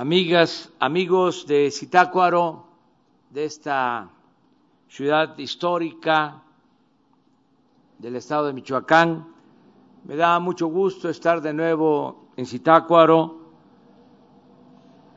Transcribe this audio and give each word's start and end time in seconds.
amigas, 0.00 0.72
amigos 0.80 1.46
de 1.46 1.70
Zitácuaro, 1.70 2.64
de 3.28 3.44
esta 3.44 4.08
ciudad 4.88 5.36
histórica 5.36 6.40
del 7.98 8.16
estado 8.16 8.46
de 8.46 8.54
Michoacán. 8.54 9.28
Me 10.04 10.16
da 10.16 10.40
mucho 10.40 10.68
gusto 10.68 11.10
estar 11.10 11.42
de 11.42 11.52
nuevo 11.52 12.30
en 12.38 12.46
Zitácuaro 12.46 13.40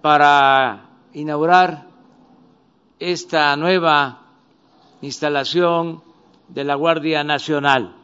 para 0.01 0.89
inaugurar 1.13 1.87
esta 2.99 3.55
nueva 3.55 4.19
instalación 4.99 6.03
de 6.49 6.65
la 6.65 6.75
Guardia 6.75 7.23
Nacional. 7.23 7.95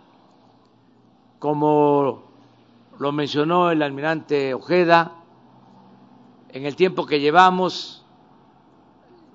Como 1.40 2.24
lo 2.98 3.12
mencionó 3.12 3.70
el 3.70 3.82
almirante 3.82 4.54
Ojeda, 4.54 5.19
en 6.52 6.66
el 6.66 6.76
tiempo 6.76 7.06
que 7.06 7.20
llevamos 7.20 8.06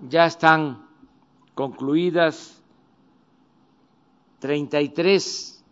ya 0.09 0.27
están 0.27 0.87
concluidas 1.55 2.63
33 4.41 5.65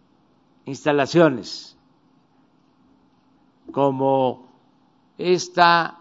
instalaciones, 0.65 1.77
como 3.73 4.49
esta 5.19 5.99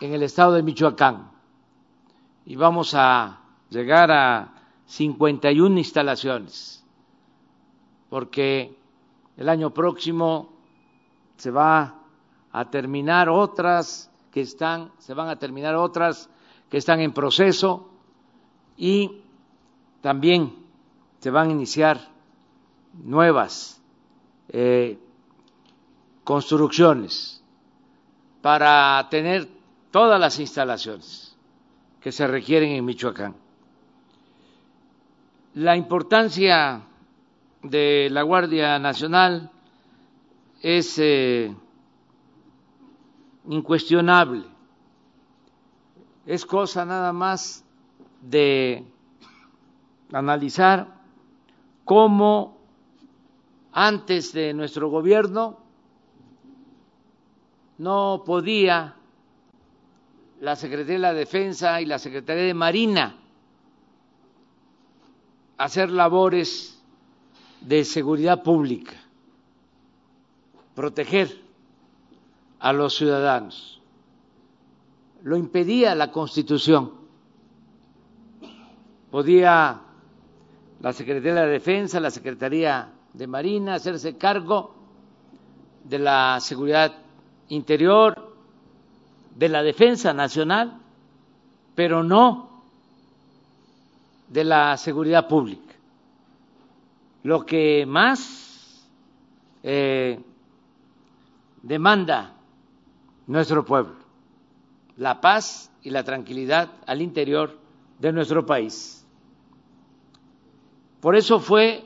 en 0.00 0.12
el 0.12 0.22
estado 0.24 0.54
de 0.54 0.62
Michoacán, 0.62 1.30
y 2.44 2.56
vamos 2.56 2.94
a 2.94 3.40
llegar 3.70 4.10
a 4.10 4.52
51 4.86 5.78
instalaciones, 5.78 6.84
porque 8.10 8.76
el 9.36 9.48
año 9.48 9.70
próximo 9.70 10.52
se 11.36 11.50
va 11.50 11.94
a 12.50 12.64
terminar 12.68 13.28
otras 13.28 14.11
que 14.32 14.40
están, 14.40 14.90
se 14.98 15.14
van 15.14 15.28
a 15.28 15.36
terminar 15.36 15.76
otras 15.76 16.28
que 16.70 16.78
están 16.78 17.00
en 17.00 17.12
proceso 17.12 17.90
y 18.76 19.20
también 20.00 20.54
se 21.20 21.30
van 21.30 21.50
a 21.50 21.52
iniciar 21.52 22.00
nuevas 23.04 23.80
eh, 24.48 24.98
construcciones 26.24 27.44
para 28.40 29.06
tener 29.10 29.48
todas 29.90 30.18
las 30.18 30.40
instalaciones 30.40 31.36
que 32.00 32.10
se 32.10 32.26
requieren 32.26 32.72
en 32.72 32.84
Michoacán. 32.84 33.36
La 35.54 35.76
importancia 35.76 36.82
de 37.62 38.08
la 38.10 38.22
Guardia 38.22 38.78
Nacional 38.78 39.50
es 40.62 40.98
eh, 40.98 41.54
incuestionable. 43.48 44.44
Es 46.26 46.46
cosa 46.46 46.84
nada 46.84 47.12
más 47.12 47.64
de 48.20 48.84
analizar 50.12 51.00
cómo 51.84 52.58
antes 53.72 54.32
de 54.32 54.54
nuestro 54.54 54.88
gobierno 54.88 55.58
no 57.78 58.22
podía 58.24 58.96
la 60.40 60.56
Secretaría 60.56 60.94
de 60.94 60.98
la 60.98 61.14
Defensa 61.14 61.80
y 61.80 61.86
la 61.86 61.98
Secretaría 61.98 62.44
de 62.44 62.54
Marina 62.54 63.16
hacer 65.56 65.90
labores 65.90 66.82
de 67.60 67.84
seguridad 67.84 68.42
pública, 68.42 68.94
proteger 70.74 71.41
a 72.62 72.72
los 72.72 72.94
ciudadanos. 72.94 73.80
Lo 75.24 75.36
impedía 75.36 75.96
la 75.96 76.12
Constitución. 76.12 76.92
Podía 79.10 79.80
la 80.80 80.92
Secretaría 80.92 81.42
de 81.42 81.48
Defensa, 81.48 81.98
la 81.98 82.12
Secretaría 82.12 82.88
de 83.12 83.26
Marina 83.26 83.74
hacerse 83.74 84.16
cargo 84.16 84.74
de 85.82 85.98
la 85.98 86.38
seguridad 86.40 86.94
interior, 87.48 88.32
de 89.34 89.48
la 89.48 89.64
defensa 89.64 90.12
nacional, 90.12 90.78
pero 91.74 92.04
no 92.04 92.62
de 94.28 94.44
la 94.44 94.76
seguridad 94.76 95.26
pública. 95.26 95.74
Lo 97.24 97.44
que 97.44 97.84
más 97.86 98.88
eh, 99.64 100.20
demanda 101.62 102.36
nuestro 103.26 103.64
pueblo, 103.64 103.94
la 104.96 105.20
paz 105.20 105.70
y 105.82 105.90
la 105.90 106.04
tranquilidad 106.04 106.70
al 106.86 107.02
interior 107.02 107.58
de 107.98 108.12
nuestro 108.12 108.44
país. 108.44 109.04
Por 111.00 111.16
eso 111.16 111.40
fue 111.40 111.84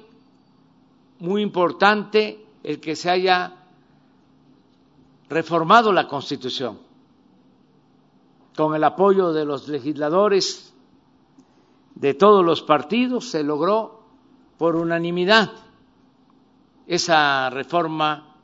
muy 1.18 1.42
importante 1.42 2.44
el 2.62 2.80
que 2.80 2.96
se 2.96 3.10
haya 3.10 3.54
reformado 5.28 5.92
la 5.92 6.06
Constitución 6.06 6.78
con 8.56 8.74
el 8.74 8.84
apoyo 8.84 9.32
de 9.32 9.44
los 9.44 9.68
legisladores 9.68 10.74
de 11.94 12.14
todos 12.14 12.44
los 12.44 12.62
partidos 12.62 13.30
se 13.30 13.42
logró 13.42 14.02
por 14.58 14.76
unanimidad 14.76 15.52
esa 16.86 17.50
reforma 17.50 18.36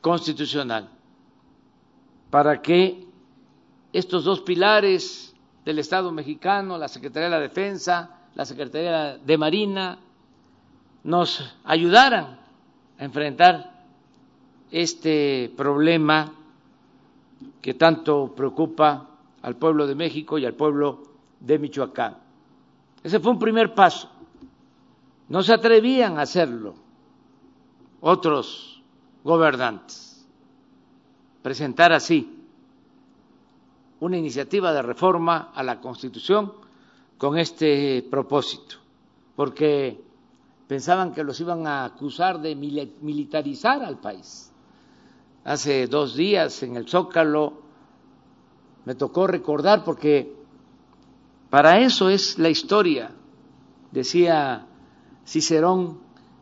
constitucional 0.00 0.88
para 2.30 2.62
que 2.62 3.06
estos 3.92 4.24
dos 4.24 4.40
pilares 4.40 5.34
del 5.64 5.80
Estado 5.80 6.12
mexicano, 6.12 6.78
la 6.78 6.88
Secretaría 6.88 7.28
de 7.28 7.34
la 7.34 7.40
Defensa, 7.40 8.18
la 8.34 8.44
Secretaría 8.44 9.18
de 9.18 9.38
Marina, 9.38 9.98
nos 11.02 11.56
ayudaran 11.64 12.38
a 12.98 13.04
enfrentar 13.04 13.84
este 14.70 15.52
problema 15.56 16.32
que 17.60 17.74
tanto 17.74 18.32
preocupa 18.34 19.08
al 19.42 19.56
pueblo 19.56 19.86
de 19.86 19.94
México 19.94 20.38
y 20.38 20.46
al 20.46 20.54
pueblo 20.54 21.02
de 21.40 21.58
Michoacán. 21.58 22.16
Ese 23.02 23.18
fue 23.18 23.32
un 23.32 23.38
primer 23.38 23.74
paso. 23.74 24.08
No 25.28 25.42
se 25.42 25.54
atrevían 25.54 26.18
a 26.18 26.22
hacerlo 26.22 26.74
otros 28.00 28.82
gobernantes 29.24 30.09
presentar 31.42 31.92
así 31.92 32.36
una 34.00 34.16
iniciativa 34.16 34.72
de 34.72 34.82
reforma 34.82 35.50
a 35.54 35.62
la 35.62 35.80
Constitución 35.80 36.52
con 37.18 37.38
este 37.38 38.02
propósito, 38.10 38.76
porque 39.36 40.02
pensaban 40.66 41.12
que 41.12 41.22
los 41.22 41.38
iban 41.40 41.66
a 41.66 41.84
acusar 41.84 42.40
de 42.40 42.54
militarizar 42.54 43.82
al 43.82 43.98
país. 43.98 44.50
Hace 45.44 45.86
dos 45.86 46.16
días 46.16 46.62
en 46.62 46.76
el 46.76 46.88
Zócalo 46.88 47.60
me 48.84 48.94
tocó 48.94 49.26
recordar, 49.26 49.84
porque 49.84 50.34
para 51.50 51.80
eso 51.80 52.08
es 52.08 52.38
la 52.38 52.48
historia, 52.48 53.10
decía 53.90 54.66
Cicerón, 55.26 56.00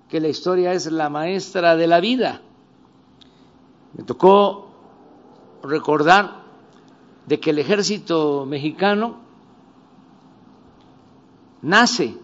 que 0.08 0.20
la 0.20 0.28
historia 0.28 0.72
es 0.72 0.90
la 0.90 1.08
maestra 1.08 1.76
de 1.76 1.86
la 1.86 2.00
vida. 2.00 2.42
Me 3.94 4.04
tocó 4.04 4.67
recordar 5.62 6.42
de 7.26 7.38
que 7.40 7.50
el 7.50 7.58
ejército 7.58 8.46
mexicano 8.46 9.18
nace 11.62 12.16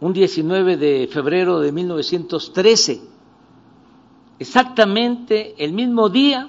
un 0.00 0.12
19 0.12 0.76
de 0.76 1.08
febrero 1.10 1.60
de 1.60 1.72
1913, 1.72 3.00
exactamente 4.38 5.54
el 5.62 5.72
mismo 5.72 6.08
día 6.08 6.48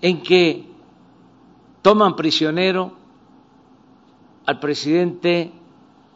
en 0.00 0.22
que 0.22 0.66
toman 1.82 2.14
prisionero 2.14 2.92
al 4.44 4.60
presidente 4.60 5.52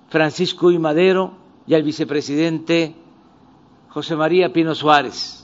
Francisco 0.09 0.71
I. 0.71 0.79
Madero 0.79 1.33
y 1.67 1.75
al 1.75 1.83
vicepresidente 1.83 2.94
José 3.88 4.15
María 4.17 4.53
Pino 4.53 4.75
Suárez. 4.75 5.39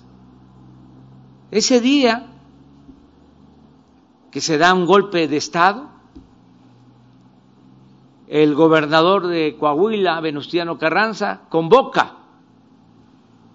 Ese 1.56 1.80
día 1.80 2.26
que 4.30 4.42
se 4.42 4.58
da 4.58 4.74
un 4.74 4.84
golpe 4.84 5.26
de 5.26 5.38
Estado, 5.38 5.88
el 8.28 8.54
gobernador 8.54 9.26
de 9.26 9.56
Coahuila, 9.58 10.20
Venustiano 10.20 10.76
Carranza, 10.76 11.44
convoca 11.48 12.14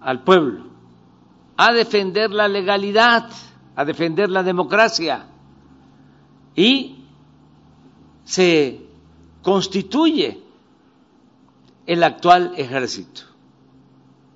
al 0.00 0.24
pueblo 0.24 0.64
a 1.56 1.72
defender 1.72 2.32
la 2.32 2.48
legalidad, 2.48 3.30
a 3.76 3.84
defender 3.84 4.30
la 4.30 4.42
democracia 4.42 5.26
y 6.56 7.04
se 8.24 8.84
constituye 9.42 10.42
el 11.86 12.02
actual 12.02 12.54
ejército. 12.56 13.22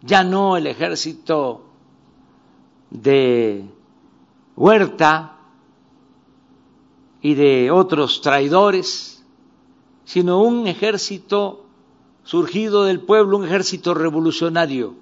Ya 0.03 0.23
no 0.23 0.57
el 0.57 0.69
ejército 0.69 1.66
de 2.91 3.69
Huerta, 4.57 5.37
y 7.27 7.35
de 7.35 7.73
otros 7.73 8.21
traidores, 8.21 9.25
sino 10.05 10.41
un 10.43 10.69
ejército 10.69 11.65
surgido 12.23 12.85
del 12.85 13.01
pueblo, 13.01 13.39
un 13.39 13.45
ejército 13.45 13.95
revolucionario. 13.95 14.95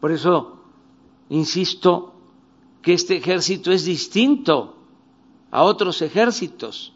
Por 0.00 0.12
eso, 0.12 0.56
insisto, 1.28 2.14
que 2.80 2.94
este 2.94 3.18
ejército 3.18 3.70
es 3.70 3.84
distinto 3.84 4.76
a 5.50 5.62
otros 5.62 6.00
ejércitos, 6.00 6.94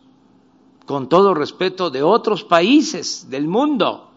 con 0.87 1.11
todo 1.11 1.35
respeto 1.35 1.91
de 1.91 2.03
otros 2.03 2.45
países 2.45 3.29
del 3.29 3.47
mundo. 3.47 4.09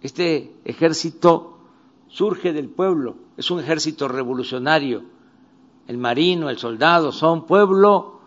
Este 0.00 0.54
ejército 0.64 1.57
surge 2.08 2.52
del 2.52 2.68
pueblo, 2.68 3.16
es 3.36 3.50
un 3.50 3.60
ejército 3.60 4.08
revolucionario. 4.08 5.02
El 5.86 5.98
marino, 5.98 6.50
el 6.50 6.58
soldado 6.58 7.12
son 7.12 7.46
pueblo 7.46 8.20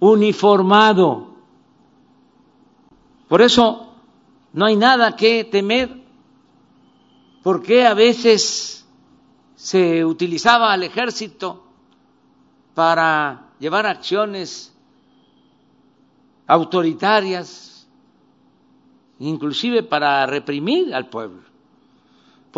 uniformado. 0.00 1.28
Por 3.28 3.42
eso 3.42 3.92
no 4.52 4.66
hay 4.66 4.76
nada 4.76 5.16
que 5.16 5.44
temer. 5.44 6.06
porque 7.42 7.86
a 7.86 7.94
veces 7.94 8.86
se 9.54 10.04
utilizaba 10.04 10.72
al 10.72 10.82
ejército 10.82 11.64
para 12.74 13.52
llevar 13.58 13.86
acciones 13.86 14.74
autoritarias, 16.46 17.88
inclusive 19.18 19.82
para 19.82 20.26
reprimir 20.26 20.94
al 20.94 21.08
pueblo? 21.08 21.42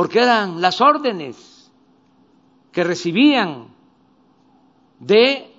Porque 0.00 0.20
eran 0.20 0.62
las 0.62 0.80
órdenes 0.80 1.70
que 2.72 2.84
recibían 2.84 3.66
de 4.98 5.54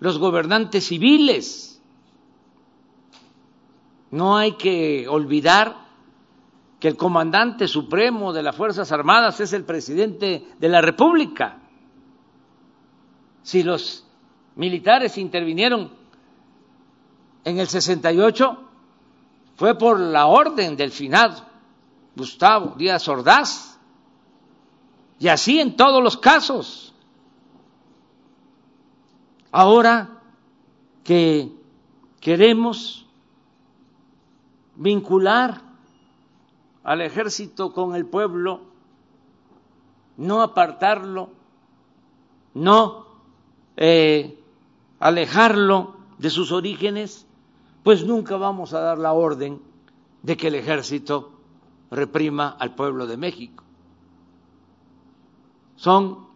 los 0.00 0.16
gobernantes 0.16 0.86
civiles. 0.86 1.82
No 4.10 4.38
hay 4.38 4.52
que 4.52 5.06
olvidar 5.06 5.76
que 6.80 6.88
el 6.88 6.96
comandante 6.96 7.68
supremo 7.68 8.32
de 8.32 8.42
las 8.42 8.56
Fuerzas 8.56 8.90
Armadas 8.90 9.38
es 9.40 9.52
el 9.52 9.64
presidente 9.64 10.46
de 10.58 10.68
la 10.70 10.80
República. 10.80 11.58
Si 13.42 13.62
los 13.62 14.06
militares 14.56 15.18
intervinieron 15.18 15.92
en 17.44 17.58
el 17.58 17.68
68, 17.68 18.58
fue 19.56 19.76
por 19.76 20.00
la 20.00 20.24
orden 20.24 20.74
del 20.74 20.90
finado 20.90 21.52
Gustavo 22.16 22.76
Díaz 22.78 23.06
Ordaz. 23.08 23.73
Y 25.18 25.28
así 25.28 25.60
en 25.60 25.76
todos 25.76 26.02
los 26.02 26.16
casos. 26.16 26.94
Ahora 29.52 30.20
que 31.04 31.52
queremos 32.20 33.06
vincular 34.76 35.60
al 36.82 37.00
ejército 37.00 37.72
con 37.72 37.94
el 37.94 38.06
pueblo, 38.06 38.62
no 40.16 40.42
apartarlo, 40.42 41.30
no 42.54 43.06
eh, 43.76 44.38
alejarlo 45.00 45.96
de 46.18 46.30
sus 46.30 46.52
orígenes, 46.52 47.26
pues 47.82 48.04
nunca 48.04 48.36
vamos 48.36 48.72
a 48.72 48.80
dar 48.80 48.98
la 48.98 49.12
orden 49.12 49.60
de 50.22 50.36
que 50.36 50.48
el 50.48 50.54
ejército 50.54 51.32
reprima 51.90 52.56
al 52.58 52.74
pueblo 52.74 53.06
de 53.06 53.16
México. 53.16 53.63
Son 55.76 56.26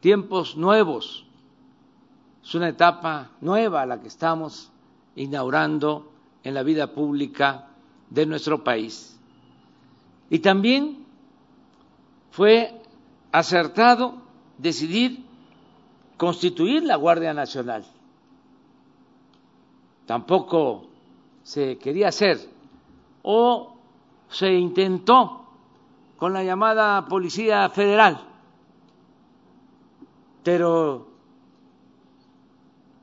tiempos 0.00 0.56
nuevos, 0.56 1.26
es 2.42 2.54
una 2.54 2.68
etapa 2.68 3.30
nueva 3.40 3.84
la 3.86 4.00
que 4.00 4.08
estamos 4.08 4.70
inaugurando 5.16 6.10
en 6.42 6.54
la 6.54 6.62
vida 6.62 6.92
pública 6.92 7.68
de 8.10 8.26
nuestro 8.26 8.62
país. 8.62 9.18
Y 10.30 10.38
también 10.38 11.04
fue 12.30 12.82
acertado 13.32 14.14
decidir 14.58 15.24
constituir 16.16 16.84
la 16.84 16.96
Guardia 16.96 17.34
Nacional. 17.34 17.84
Tampoco 20.06 20.86
se 21.42 21.78
quería 21.78 22.08
hacer 22.08 22.38
o 23.22 23.76
se 24.28 24.52
intentó 24.52 25.47
con 26.18 26.34
la 26.34 26.44
llamada 26.44 27.06
Policía 27.06 27.70
Federal, 27.70 28.20
pero 30.42 31.08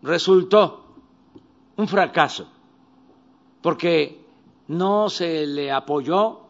resultó 0.03 0.85
un 1.77 1.87
fracaso 1.87 2.47
porque 3.61 4.23
no 4.67 5.09
se 5.09 5.47
le 5.47 5.71
apoyó 5.71 6.45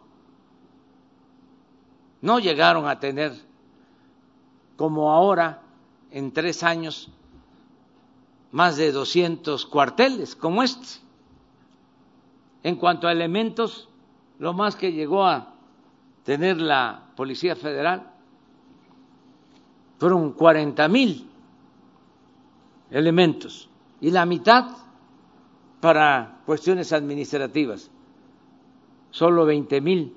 no 2.25 2.39
llegaron 2.39 2.87
a 2.87 2.99
tener, 2.99 3.39
como 4.77 5.11
ahora, 5.11 5.61
en 6.09 6.33
tres 6.33 6.63
años, 6.63 7.11
más 8.51 8.77
de 8.77 8.91
200 8.91 9.67
cuarteles 9.67 10.35
como 10.35 10.63
este. 10.63 11.05
En 12.63 12.77
cuanto 12.77 13.07
a 13.07 13.11
elementos, 13.11 13.89
lo 14.39 14.53
más 14.53 14.75
que 14.75 14.91
llegó 14.91 15.23
a 15.23 15.53
tener 16.25 16.59
la 16.59 17.11
Policía 17.15 17.55
Federal 17.55 18.11
fueron 19.97 20.33
40 20.33 20.87
mil 20.89 21.29
elementos 22.89 23.69
y 24.01 24.11
la 24.11 24.25
mitad 24.25 24.65
para 25.79 26.41
cuestiones 26.45 26.91
administrativas, 26.93 27.91
solo 29.11 29.45
20 29.45 29.81
mil 29.81 30.15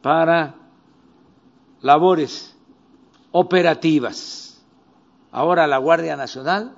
para 0.00 0.54
labores 1.80 2.56
operativas. 3.32 4.64
Ahora 5.32 5.66
la 5.66 5.78
Guardia 5.78 6.16
Nacional 6.16 6.76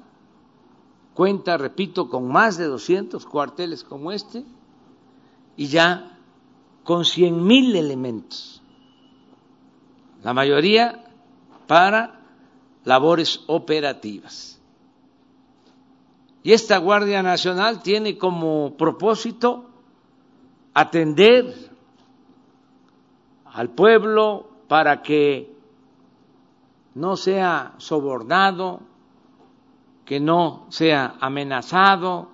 cuenta, 1.13 1.59
repito, 1.59 2.09
con 2.09 2.27
más 2.29 2.57
de 2.57 2.65
200 2.65 3.27
cuarteles 3.27 3.85
como 3.85 4.13
este 4.13 4.45
y 5.57 5.67
ya 5.67 6.14
con 6.85 7.05
cien 7.05 7.45
mil 7.45 7.75
elementos, 7.75 8.63
la 10.23 10.33
mayoría 10.33 11.05
para 11.67 12.21
labores 12.85 13.43
operativas. 13.47 14.61
Y 16.43 16.53
esta 16.53 16.77
Guardia 16.77 17.23
Nacional 17.23 17.83
tiene 17.83 18.19
como 18.19 18.77
propósito 18.77 19.71
atender 20.75 21.71
al 23.47 23.71
pueblo 23.71 24.51
para 24.69 25.01
que 25.03 25.55
no 26.95 27.17
sea 27.17 27.75
sobornado, 27.79 28.81
que 30.05 30.21
no 30.21 30.67
sea 30.69 31.15
amenazado, 31.19 32.29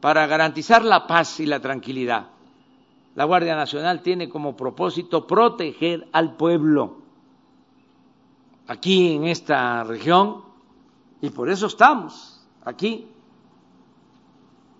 para 0.00 0.26
garantizar 0.26 0.82
la 0.82 1.06
paz 1.06 1.38
y 1.40 1.46
la 1.46 1.60
tranquilidad. 1.60 2.28
La 3.14 3.24
Guardia 3.24 3.56
Nacional 3.56 4.02
tiene 4.02 4.28
como 4.28 4.56
propósito 4.56 5.26
proteger 5.26 6.08
al 6.12 6.36
pueblo 6.36 6.98
aquí 8.66 9.14
en 9.14 9.24
esta 9.26 9.82
región 9.82 10.44
y 11.20 11.30
por 11.30 11.50
eso 11.50 11.66
estamos 11.66 12.46
aquí 12.64 13.08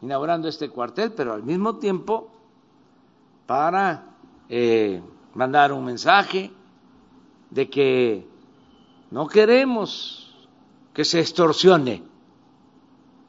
inaugurando 0.03 0.49
este 0.49 0.71
cuartel, 0.71 1.13
pero 1.13 1.35
al 1.35 1.43
mismo 1.43 1.77
tiempo 1.77 2.31
para 3.47 4.07
eh, 4.49 5.03
mandar 5.35 5.73
un 5.73 5.85
mensaje 5.85 6.51
de 7.51 7.69
que 7.69 8.27
no 9.11 9.27
queremos 9.27 10.49
que 10.95 11.05
se 11.05 11.21
extorsione 11.21 12.03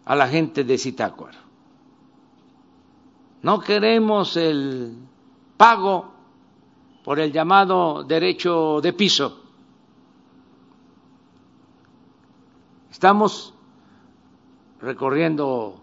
a 0.05 0.15
la 0.15 0.27
gente 0.27 0.63
de 0.63 0.77
Zitácuaro. 0.77 1.50
No 3.41 3.59
queremos 3.59 4.37
el 4.37 4.95
pago 5.57 6.13
por 7.03 7.19
el 7.19 7.31
llamado 7.31 8.03
derecho 8.03 8.79
de 8.81 8.93
piso. 8.93 9.41
Estamos 12.91 13.53
recorriendo 14.79 15.81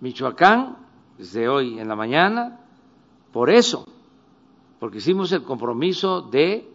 Michoacán 0.00 0.76
desde 1.18 1.48
hoy 1.48 1.78
en 1.78 1.86
la 1.86 1.94
mañana, 1.94 2.60
por 3.32 3.50
eso 3.50 3.86
porque 4.84 4.98
hicimos 4.98 5.32
el 5.32 5.44
compromiso 5.44 6.20
de 6.20 6.70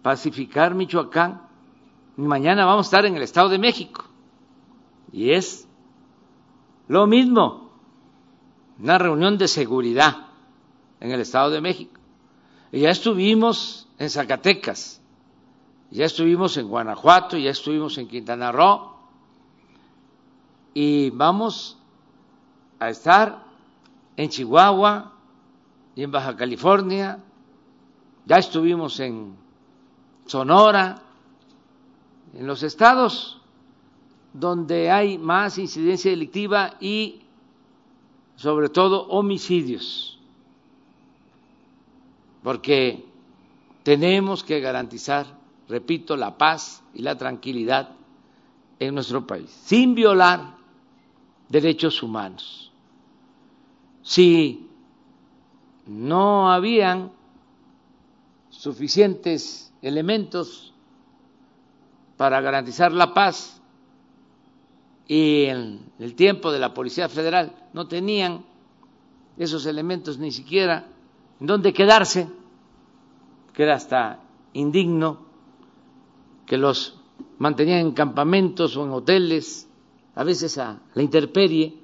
pacificar 0.00 0.74
Michoacán. 0.74 1.42
Y 2.16 2.22
mañana 2.22 2.64
vamos 2.64 2.86
a 2.86 2.88
estar 2.88 3.04
en 3.04 3.16
el 3.16 3.22
Estado 3.22 3.50
de 3.50 3.58
México. 3.58 4.02
Y 5.12 5.32
es 5.32 5.68
lo 6.86 7.06
mismo, 7.06 7.67
una 8.78 8.98
reunión 8.98 9.38
de 9.38 9.48
seguridad 9.48 10.28
en 11.00 11.10
el 11.10 11.20
Estado 11.20 11.50
de 11.50 11.60
México. 11.60 12.00
Y 12.70 12.80
ya 12.80 12.90
estuvimos 12.90 13.88
en 13.98 14.10
Zacatecas, 14.10 15.00
ya 15.90 16.04
estuvimos 16.04 16.56
en 16.56 16.68
Guanajuato, 16.68 17.36
ya 17.36 17.50
estuvimos 17.50 17.96
en 17.98 18.08
Quintana 18.08 18.52
Roo, 18.52 18.98
y 20.74 21.10
vamos 21.10 21.78
a 22.78 22.90
estar 22.90 23.44
en 24.16 24.28
Chihuahua 24.28 25.12
y 25.96 26.02
en 26.02 26.12
Baja 26.12 26.36
California, 26.36 27.18
ya 28.26 28.36
estuvimos 28.36 29.00
en 29.00 29.34
Sonora, 30.26 31.02
en 32.34 32.46
los 32.46 32.62
estados 32.62 33.40
donde 34.32 34.90
hay 34.90 35.18
más 35.18 35.56
incidencia 35.58 36.10
delictiva 36.10 36.74
y 36.80 37.22
sobre 38.38 38.68
todo 38.68 39.08
homicidios, 39.08 40.16
porque 42.44 43.04
tenemos 43.82 44.44
que 44.44 44.60
garantizar, 44.60 45.26
repito, 45.68 46.16
la 46.16 46.38
paz 46.38 46.84
y 46.94 47.02
la 47.02 47.18
tranquilidad 47.18 47.90
en 48.78 48.94
nuestro 48.94 49.26
país, 49.26 49.50
sin 49.50 49.96
violar 49.96 50.54
derechos 51.48 52.00
humanos. 52.00 52.70
Si 54.02 54.68
no 55.86 56.52
habían 56.52 57.10
suficientes 58.50 59.72
elementos 59.82 60.72
para 62.16 62.40
garantizar 62.40 62.92
la 62.92 63.12
paz 63.14 63.57
y 65.08 65.46
en 65.46 65.90
el 65.98 66.14
tiempo 66.14 66.52
de 66.52 66.58
la 66.58 66.74
Policía 66.74 67.08
Federal 67.08 67.56
no 67.72 67.88
tenían 67.88 68.44
esos 69.38 69.64
elementos 69.64 70.18
ni 70.18 70.30
siquiera 70.30 70.86
en 71.40 71.46
dónde 71.46 71.72
quedarse, 71.72 72.28
que 73.54 73.62
era 73.62 73.76
hasta 73.76 74.20
indigno 74.52 75.26
que 76.44 76.58
los 76.58 77.00
mantenían 77.38 77.80
en 77.80 77.92
campamentos 77.92 78.76
o 78.76 78.84
en 78.84 78.90
hoteles, 78.90 79.66
a 80.14 80.24
veces 80.24 80.58
a 80.58 80.78
la 80.94 81.02
intemperie. 81.02 81.74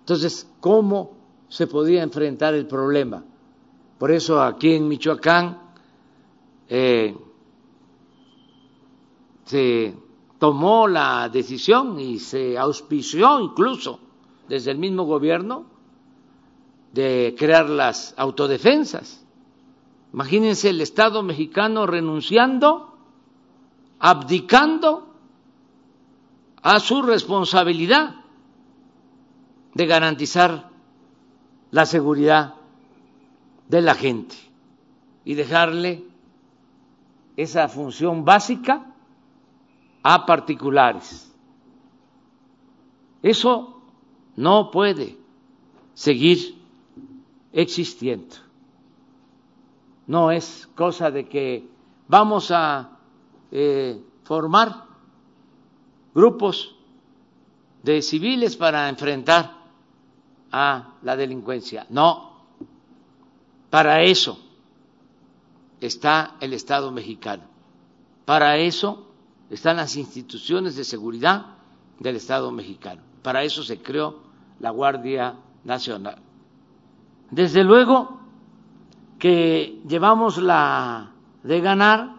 Entonces, 0.00 0.50
¿cómo 0.58 1.12
se 1.48 1.68
podía 1.68 2.02
enfrentar 2.02 2.54
el 2.54 2.66
problema? 2.66 3.24
Por 3.98 4.10
eso 4.10 4.42
aquí 4.42 4.74
en 4.74 4.88
Michoacán 4.88 5.58
eh, 6.68 7.16
se 9.44 10.03
tomó 10.44 10.86
la 10.86 11.30
decisión 11.30 11.98
y 11.98 12.18
se 12.18 12.58
auspició 12.58 13.40
incluso 13.40 13.98
desde 14.46 14.72
el 14.72 14.76
mismo 14.76 15.04
gobierno 15.04 15.64
de 16.92 17.34
crear 17.38 17.70
las 17.70 18.12
autodefensas. 18.18 19.24
Imagínense 20.12 20.68
el 20.68 20.82
Estado 20.82 21.22
mexicano 21.22 21.86
renunciando, 21.86 22.94
abdicando 23.98 25.14
a 26.60 26.78
su 26.78 27.00
responsabilidad 27.00 28.16
de 29.72 29.86
garantizar 29.86 30.68
la 31.70 31.86
seguridad 31.86 32.56
de 33.70 33.80
la 33.80 33.94
gente 33.94 34.36
y 35.24 35.36
dejarle 35.36 36.04
esa 37.34 37.66
función 37.70 38.26
básica 38.26 38.93
a 40.04 40.26
particulares. 40.26 41.34
Eso 43.22 43.80
no 44.36 44.70
puede 44.70 45.16
seguir 45.94 46.62
existiendo. 47.52 48.36
No 50.06 50.30
es 50.30 50.68
cosa 50.74 51.10
de 51.10 51.26
que 51.26 51.66
vamos 52.06 52.50
a 52.50 52.98
eh, 53.50 53.98
formar 54.24 54.84
grupos 56.14 56.76
de 57.82 58.02
civiles 58.02 58.56
para 58.56 58.90
enfrentar 58.90 59.56
a 60.52 60.96
la 61.02 61.16
delincuencia. 61.16 61.86
No, 61.88 62.44
para 63.70 64.02
eso 64.02 64.38
está 65.80 66.36
el 66.40 66.52
Estado 66.52 66.92
mexicano. 66.92 67.44
Para 68.26 68.58
eso 68.58 69.13
están 69.54 69.76
las 69.76 69.96
instituciones 69.96 70.74
de 70.74 70.82
seguridad 70.82 71.46
del 72.00 72.16
Estado 72.16 72.50
mexicano. 72.50 73.02
Para 73.22 73.44
eso 73.44 73.62
se 73.62 73.80
creó 73.80 74.18
la 74.58 74.70
Guardia 74.70 75.36
Nacional. 75.62 76.18
Desde 77.30 77.62
luego 77.62 78.20
que 79.18 79.80
llevamos 79.86 80.38
la 80.38 81.12
de 81.44 81.60
ganar 81.60 82.16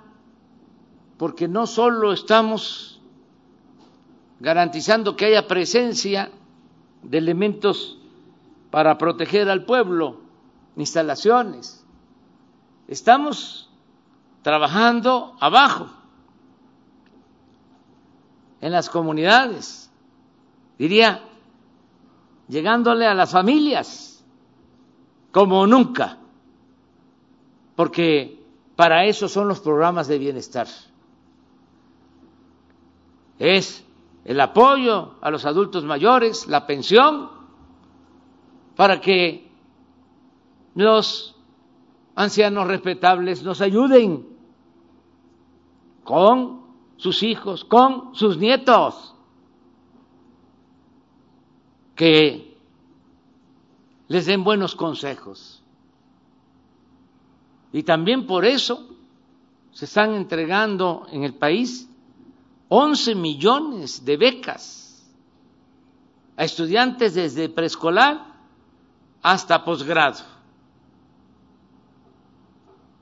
porque 1.17 1.49
no 1.49 1.67
solo 1.67 2.13
estamos 2.13 3.01
garantizando 4.39 5.17
que 5.17 5.25
haya 5.25 5.45
presencia 5.45 6.31
de 7.03 7.17
elementos 7.17 7.97
para 8.71 8.97
proteger 8.97 9.49
al 9.49 9.65
pueblo, 9.65 10.21
instalaciones, 10.77 11.85
estamos 12.87 13.69
trabajando 14.41 15.35
abajo 15.41 15.89
en 18.65 18.71
las 18.71 18.89
comunidades, 18.89 19.91
diría, 20.79 21.21
llegándole 22.47 23.05
a 23.05 23.13
las 23.13 23.31
familias 23.31 24.25
como 25.31 25.67
nunca, 25.67 26.17
porque 27.75 28.43
para 28.75 29.05
eso 29.05 29.29
son 29.29 29.49
los 29.49 29.59
programas 29.59 30.07
de 30.07 30.17
bienestar. 30.17 30.65
Es 33.37 33.85
el 34.23 34.41
apoyo 34.41 35.13
a 35.21 35.29
los 35.29 35.45
adultos 35.45 35.83
mayores, 35.83 36.47
la 36.47 36.65
pensión, 36.65 37.29
para 38.75 38.99
que 38.99 39.47
los 40.73 41.35
ancianos 42.15 42.65
respetables 42.65 43.43
nos 43.43 43.61
ayuden 43.61 44.25
con 46.03 46.64
sus 46.97 47.23
hijos, 47.23 47.63
con 47.65 48.15
sus 48.15 48.37
nietos, 48.37 49.13
que 51.95 52.57
les 54.07 54.25
den 54.25 54.43
buenos 54.43 54.75
consejos. 54.75 55.63
Y 57.71 57.83
también 57.83 58.25
por 58.25 58.45
eso 58.45 58.87
se 59.71 59.85
están 59.85 60.13
entregando 60.15 61.05
en 61.11 61.23
el 61.23 61.33
país 61.33 61.89
11 62.69 63.15
millones 63.15 64.05
de 64.05 64.17
becas 64.17 65.05
a 66.37 66.43
estudiantes 66.43 67.13
desde 67.13 67.49
preescolar 67.49 68.35
hasta 69.21 69.63
posgrado, 69.63 70.23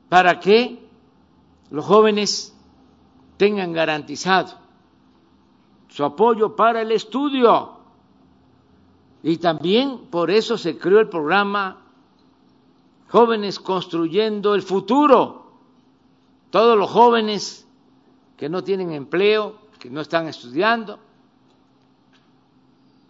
para 0.09 0.39
que 0.39 0.87
los 1.69 1.85
jóvenes 1.85 2.52
tengan 3.37 3.73
garantizado 3.73 4.63
su 5.93 6.03
apoyo 6.03 6.55
para 6.55 6.81
el 6.81 6.91
estudio. 6.91 7.77
Y 9.21 9.37
también 9.37 10.07
por 10.09 10.31
eso 10.31 10.57
se 10.57 10.77
creó 10.77 10.99
el 10.99 11.07
programa 11.07 11.77
Jóvenes 13.09 13.59
Construyendo 13.59 14.55
el 14.55 14.63
Futuro. 14.63 15.51
Todos 16.49 16.77
los 16.77 16.89
jóvenes 16.89 17.67
que 18.37 18.49
no 18.49 18.63
tienen 18.63 18.91
empleo, 18.91 19.55
que 19.79 19.89
no 19.89 20.01
están 20.01 20.27
estudiando, 20.27 20.99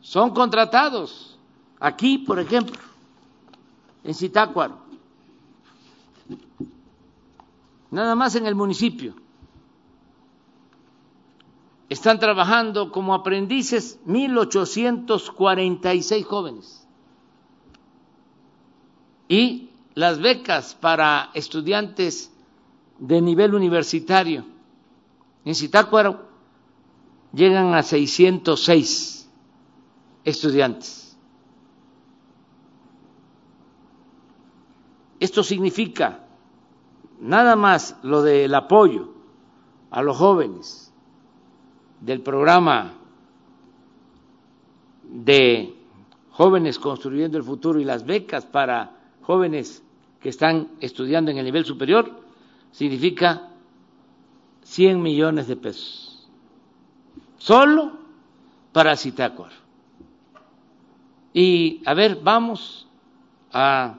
son 0.01 0.31
contratados. 0.31 1.39
Aquí, 1.79 2.17
por 2.17 2.37
ejemplo, 2.39 2.79
en 4.03 4.13
Zitácuaro, 4.13 4.77
nada 7.91 8.13
más 8.15 8.35
en 8.35 8.45
el 8.45 8.55
municipio, 8.55 9.13
están 11.93 12.17
trabajando 12.17 12.91
como 12.91 13.13
aprendices 13.13 13.99
1.846 14.07 16.23
jóvenes. 16.23 16.87
Y 19.27 19.69
las 19.93 20.19
becas 20.19 20.73
para 20.73 21.29
estudiantes 21.35 22.33
de 22.97 23.21
nivel 23.21 23.53
universitario 23.53 24.43
en 25.45 25.53
Zitácuaro 25.53 26.25
llegan 27.31 27.75
a 27.75 27.83
606 27.83 29.29
estudiantes. 30.23 31.15
Esto 35.19 35.43
significa 35.43 36.25
nada 37.19 37.55
más 37.55 37.97
lo 38.01 38.23
del 38.23 38.55
apoyo 38.55 39.13
a 39.91 40.01
los 40.01 40.17
jóvenes 40.17 40.82
del 42.03 42.21
programa 42.21 42.93
de 45.03 45.73
jóvenes 46.31 46.77
construyendo 46.79 47.37
el 47.37 47.43
futuro 47.43 47.79
y 47.79 47.85
las 47.85 48.05
becas 48.05 48.45
para 48.45 48.97
jóvenes 49.21 49.83
que 50.19 50.29
están 50.29 50.69
estudiando 50.81 51.31
en 51.31 51.37
el 51.37 51.45
nivel 51.45 51.63
superior 51.65 52.11
significa 52.71 53.49
100 54.63 55.01
millones 55.01 55.47
de 55.47 55.55
pesos. 55.55 56.09
solo 57.37 57.91
para 58.71 58.95
Zitácuaro. 58.95 59.53
Y 61.33 61.81
a 61.85 61.93
ver, 61.93 62.19
vamos 62.23 62.87
a 63.51 63.97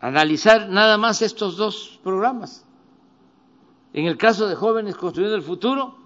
analizar 0.00 0.68
nada 0.68 0.96
más 0.98 1.22
estos 1.22 1.56
dos 1.56 1.98
programas. 2.02 2.64
En 3.92 4.06
el 4.06 4.16
caso 4.16 4.46
de 4.46 4.54
jóvenes 4.54 4.96
construyendo 4.96 5.36
el 5.36 5.42
futuro, 5.42 5.96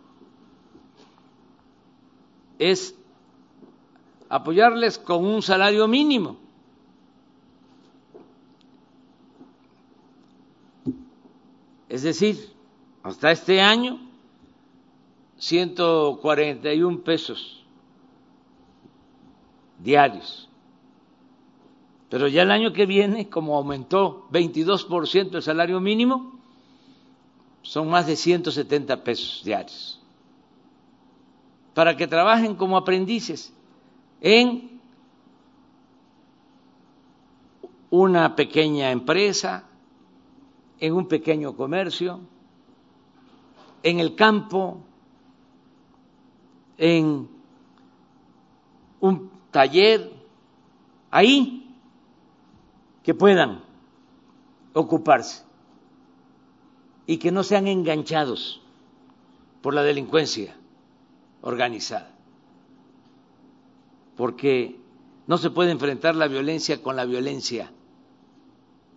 es 2.58 2.94
apoyarles 4.28 4.98
con 4.98 5.24
un 5.24 5.42
salario 5.42 5.86
mínimo. 5.86 6.36
Es 11.88 12.02
decir, 12.02 12.52
hasta 13.02 13.30
este 13.30 13.60
año, 13.60 14.00
141 15.36 17.00
pesos 17.02 17.64
diarios. 19.78 20.48
Pero 22.08 22.28
ya 22.28 22.42
el 22.42 22.50
año 22.50 22.72
que 22.72 22.86
viene, 22.86 23.28
como 23.28 23.56
aumentó 23.56 24.26
22% 24.30 25.34
el 25.34 25.42
salario 25.42 25.80
mínimo, 25.80 26.40
son 27.64 27.88
más 27.88 28.06
de 28.06 28.14
170 28.14 29.02
pesos 29.02 29.42
diarios. 29.42 30.00
Para 31.72 31.96
que 31.96 32.06
trabajen 32.06 32.54
como 32.54 32.76
aprendices 32.76 33.52
en 34.20 34.80
una 37.90 38.36
pequeña 38.36 38.90
empresa, 38.90 39.64
en 40.78 40.92
un 40.92 41.08
pequeño 41.08 41.56
comercio, 41.56 42.20
en 43.82 43.98
el 43.98 44.14
campo, 44.14 44.80
en 46.76 47.28
un 49.00 49.30
taller, 49.50 50.12
ahí 51.10 51.74
que 53.02 53.14
puedan 53.14 53.62
ocuparse 54.74 55.43
y 57.06 57.18
que 57.18 57.30
no 57.30 57.42
sean 57.42 57.66
enganchados 57.66 58.60
por 59.62 59.74
la 59.74 59.82
delincuencia 59.82 60.56
organizada. 61.42 62.14
Porque 64.16 64.78
no 65.26 65.38
se 65.38 65.50
puede 65.50 65.70
enfrentar 65.70 66.14
la 66.14 66.28
violencia 66.28 66.82
con 66.82 66.96
la 66.96 67.04
violencia. 67.04 67.72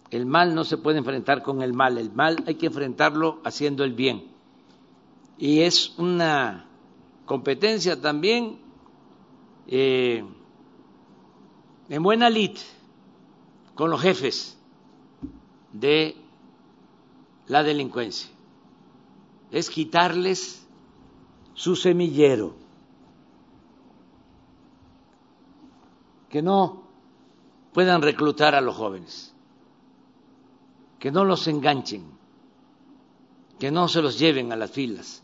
El 0.09 0.25
mal 0.25 0.55
no 0.55 0.63
se 0.63 0.77
puede 0.77 0.99
enfrentar 0.99 1.41
con 1.41 1.61
el 1.61 1.73
mal. 1.73 1.97
El 1.97 2.11
mal 2.11 2.37
hay 2.45 2.55
que 2.55 2.67
enfrentarlo 2.67 3.41
haciendo 3.43 3.83
el 3.83 3.93
bien. 3.93 4.25
Y 5.37 5.61
es 5.61 5.93
una 5.97 6.67
competencia 7.25 7.99
también 7.99 8.59
eh, 9.67 10.23
en 11.89 12.03
buena 12.03 12.29
lid 12.29 12.57
con 13.75 13.89
los 13.89 14.01
jefes 14.01 14.57
de 15.73 16.15
la 17.47 17.63
delincuencia. 17.63 18.29
Es 19.51 19.69
quitarles 19.69 20.67
su 21.53 21.75
semillero. 21.75 22.55
Que 26.29 26.41
no 26.41 26.83
puedan 27.73 28.01
reclutar 28.01 28.53
a 28.55 28.61
los 28.61 28.75
jóvenes, 28.75 29.33
que 30.99 31.11
no 31.11 31.23
los 31.23 31.47
enganchen, 31.47 32.05
que 33.59 33.71
no 33.71 33.87
se 33.87 34.01
los 34.01 34.19
lleven 34.19 34.51
a 34.51 34.55
las 34.55 34.71
filas 34.71 35.23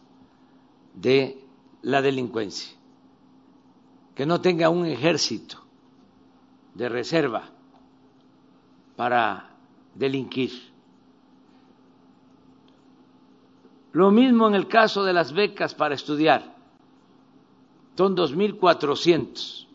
de 0.93 1.43
la 1.81 2.01
delincuencia, 2.01 2.73
que 4.15 4.25
no 4.25 4.39
tenga 4.39 4.69
un 4.69 4.85
ejército 4.85 5.63
de 6.73 6.89
reserva 6.89 7.49
para 8.95 9.49
delinquir. 9.95 10.72
Lo 13.93 14.09
mismo 14.09 14.47
en 14.47 14.55
el 14.55 14.67
caso 14.67 15.03
de 15.03 15.13
las 15.13 15.33
becas 15.33 15.75
para 15.75 15.93
estudiar. 15.95 16.55
Son 17.95 18.15
2.400 18.17 19.67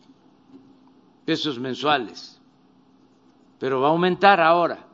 pesos 1.25 1.57
mensuales, 1.57 2.39
pero 3.59 3.79
va 3.79 3.87
a 3.87 3.91
aumentar 3.91 4.41
ahora, 4.41 4.85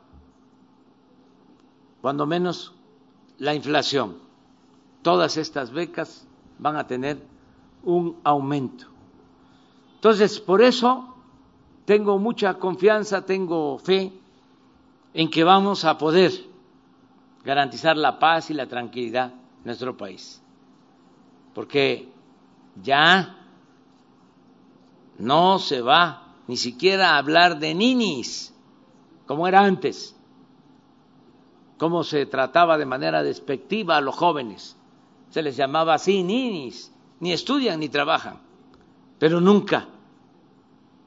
cuando 2.00 2.24
menos 2.24 2.72
la 3.38 3.52
inflación. 3.52 4.18
Todas 5.02 5.36
estas 5.36 5.72
becas 5.72 6.24
van 6.58 6.76
a 6.76 6.86
tener 6.86 7.20
un 7.82 8.16
aumento. 8.22 8.86
Entonces, 9.96 10.38
por 10.38 10.62
eso 10.62 11.16
tengo 11.84 12.18
mucha 12.20 12.54
confianza, 12.54 13.26
tengo 13.26 13.78
fe 13.78 14.12
en 15.14 15.30
que 15.30 15.42
vamos 15.42 15.84
a 15.84 15.98
poder 15.98 16.30
garantizar 17.46 17.96
la 17.96 18.18
paz 18.18 18.50
y 18.50 18.54
la 18.54 18.66
tranquilidad 18.66 19.32
en 19.32 19.64
nuestro 19.64 19.96
país. 19.96 20.42
Porque 21.54 22.08
ya 22.82 23.38
no 25.18 25.60
se 25.60 25.80
va 25.80 26.34
ni 26.48 26.56
siquiera 26.56 27.10
a 27.10 27.18
hablar 27.18 27.60
de 27.60 27.72
ninis, 27.72 28.52
como 29.26 29.46
era 29.46 29.60
antes, 29.60 30.16
cómo 31.78 32.02
se 32.02 32.26
trataba 32.26 32.78
de 32.78 32.86
manera 32.86 33.22
despectiva 33.22 33.96
a 33.96 34.00
los 34.00 34.16
jóvenes. 34.16 34.76
Se 35.30 35.40
les 35.40 35.56
llamaba 35.56 35.94
así 35.94 36.24
ninis, 36.24 36.92
ni 37.20 37.32
estudian 37.32 37.78
ni 37.78 37.88
trabajan, 37.88 38.40
pero 39.20 39.40
nunca 39.40 39.86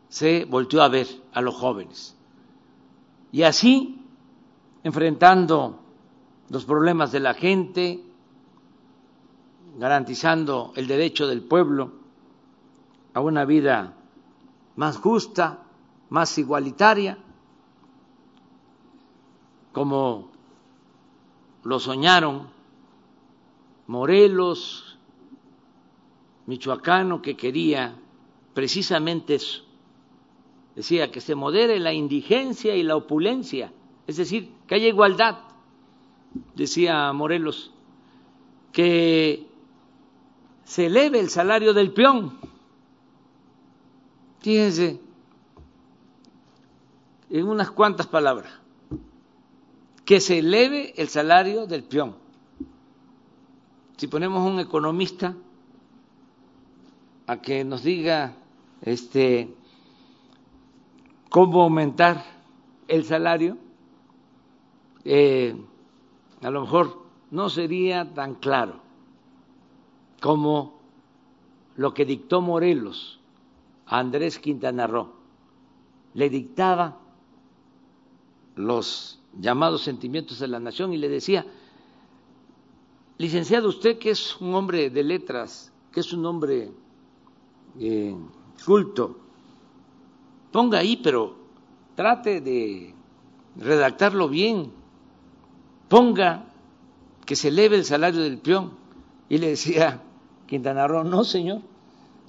se 0.08 0.46
volvió 0.46 0.84
a 0.84 0.88
ver 0.88 1.08
a 1.34 1.42
los 1.42 1.56
jóvenes. 1.56 2.16
Y 3.34 3.44
así, 3.44 4.02
enfrentando 4.84 5.89
los 6.50 6.66
problemas 6.66 7.12
de 7.12 7.20
la 7.20 7.34
gente, 7.34 8.04
garantizando 9.78 10.74
el 10.76 10.88
derecho 10.88 11.28
del 11.28 11.42
pueblo 11.42 11.92
a 13.14 13.22
una 13.22 13.46
vida 13.46 13.96
más 14.76 14.98
justa, 14.98 15.64
más 16.10 16.38
igualitaria, 16.38 17.18
como 19.72 20.32
lo 21.64 21.80
soñaron 21.80 22.50
Morelos, 23.88 24.98
Michoacano, 26.48 27.22
que 27.22 27.38
quería 27.38 27.96
precisamente 28.54 29.36
eso. 29.36 29.64
Decía 30.76 31.12
que 31.12 31.22
se 31.22 31.36
modere 31.36 31.80
la 31.80 31.94
indigencia 31.94 32.76
y 32.76 32.84
la 32.84 32.96
opulencia, 32.96 33.72
es 34.08 34.18
decir, 34.18 34.52
que 34.66 34.76
haya 34.76 34.88
igualdad 34.88 35.49
decía 36.56 37.12
Morelos, 37.14 37.72
que 38.72 39.48
se 40.64 40.86
eleve 40.86 41.20
el 41.20 41.30
salario 41.30 41.74
del 41.74 41.92
peón. 41.92 42.38
Fíjense, 44.40 45.00
en 47.30 47.48
unas 47.48 47.72
cuantas 47.72 48.08
palabras, 48.08 48.52
que 50.06 50.20
se 50.20 50.40
eleve 50.40 50.94
el 50.98 51.10
salario 51.10 51.68
del 51.68 51.84
peón. 51.84 52.16
Si 53.98 54.08
ponemos 54.08 54.50
un 54.50 54.60
economista 54.60 55.36
a 57.28 57.42
que 57.42 57.64
nos 57.64 57.84
diga 57.84 58.34
este 58.82 59.54
cómo 61.30 61.62
aumentar 61.62 62.24
el 62.88 63.06
salario, 63.06 63.58
eh, 65.06 65.56
a 66.42 66.50
lo 66.50 66.62
mejor 66.62 67.04
no 67.32 67.50
sería 67.50 68.14
tan 68.14 68.36
claro 68.36 68.80
como 70.22 70.80
lo 71.76 71.94
que 71.94 72.06
dictó 72.06 72.42
Morelos 72.42 73.20
a 73.86 74.00
Andrés 74.00 74.40
Quintana 74.40 74.88
Roo. 74.88 75.14
Le 76.14 76.30
dictaba 76.30 77.00
los 78.56 79.20
llamados 79.40 79.84
sentimientos 79.84 80.40
de 80.40 80.48
la 80.48 80.60
nación 80.60 80.94
y 80.94 80.98
le 80.98 81.08
decía, 81.08 81.46
licenciado, 83.18 83.70
usted 83.70 83.98
que 83.98 84.12
es 84.12 84.40
un 84.42 84.54
hombre 84.56 84.90
de 84.90 85.04
letras, 85.04 85.72
que 85.92 86.02
es 86.02 86.12
un 86.14 86.26
hombre 86.26 86.72
eh, 87.80 88.16
culto, 88.66 89.18
ponga 90.52 90.80
ahí, 90.80 90.98
pero 90.98 91.36
trate 91.96 92.42
de 92.42 92.94
redactarlo 93.56 94.28
bien, 94.28 94.72
ponga 95.90 96.46
que 97.26 97.36
se 97.36 97.50
eleve 97.50 97.76
el 97.76 97.86
salario 97.86 98.22
del 98.22 98.38
peón. 98.38 98.72
Y 99.28 99.38
le 99.38 99.50
decía 99.50 100.02
Quintana 100.48 100.88
Roo, 100.88 101.04
no 101.04 101.24
señor, 101.24 101.62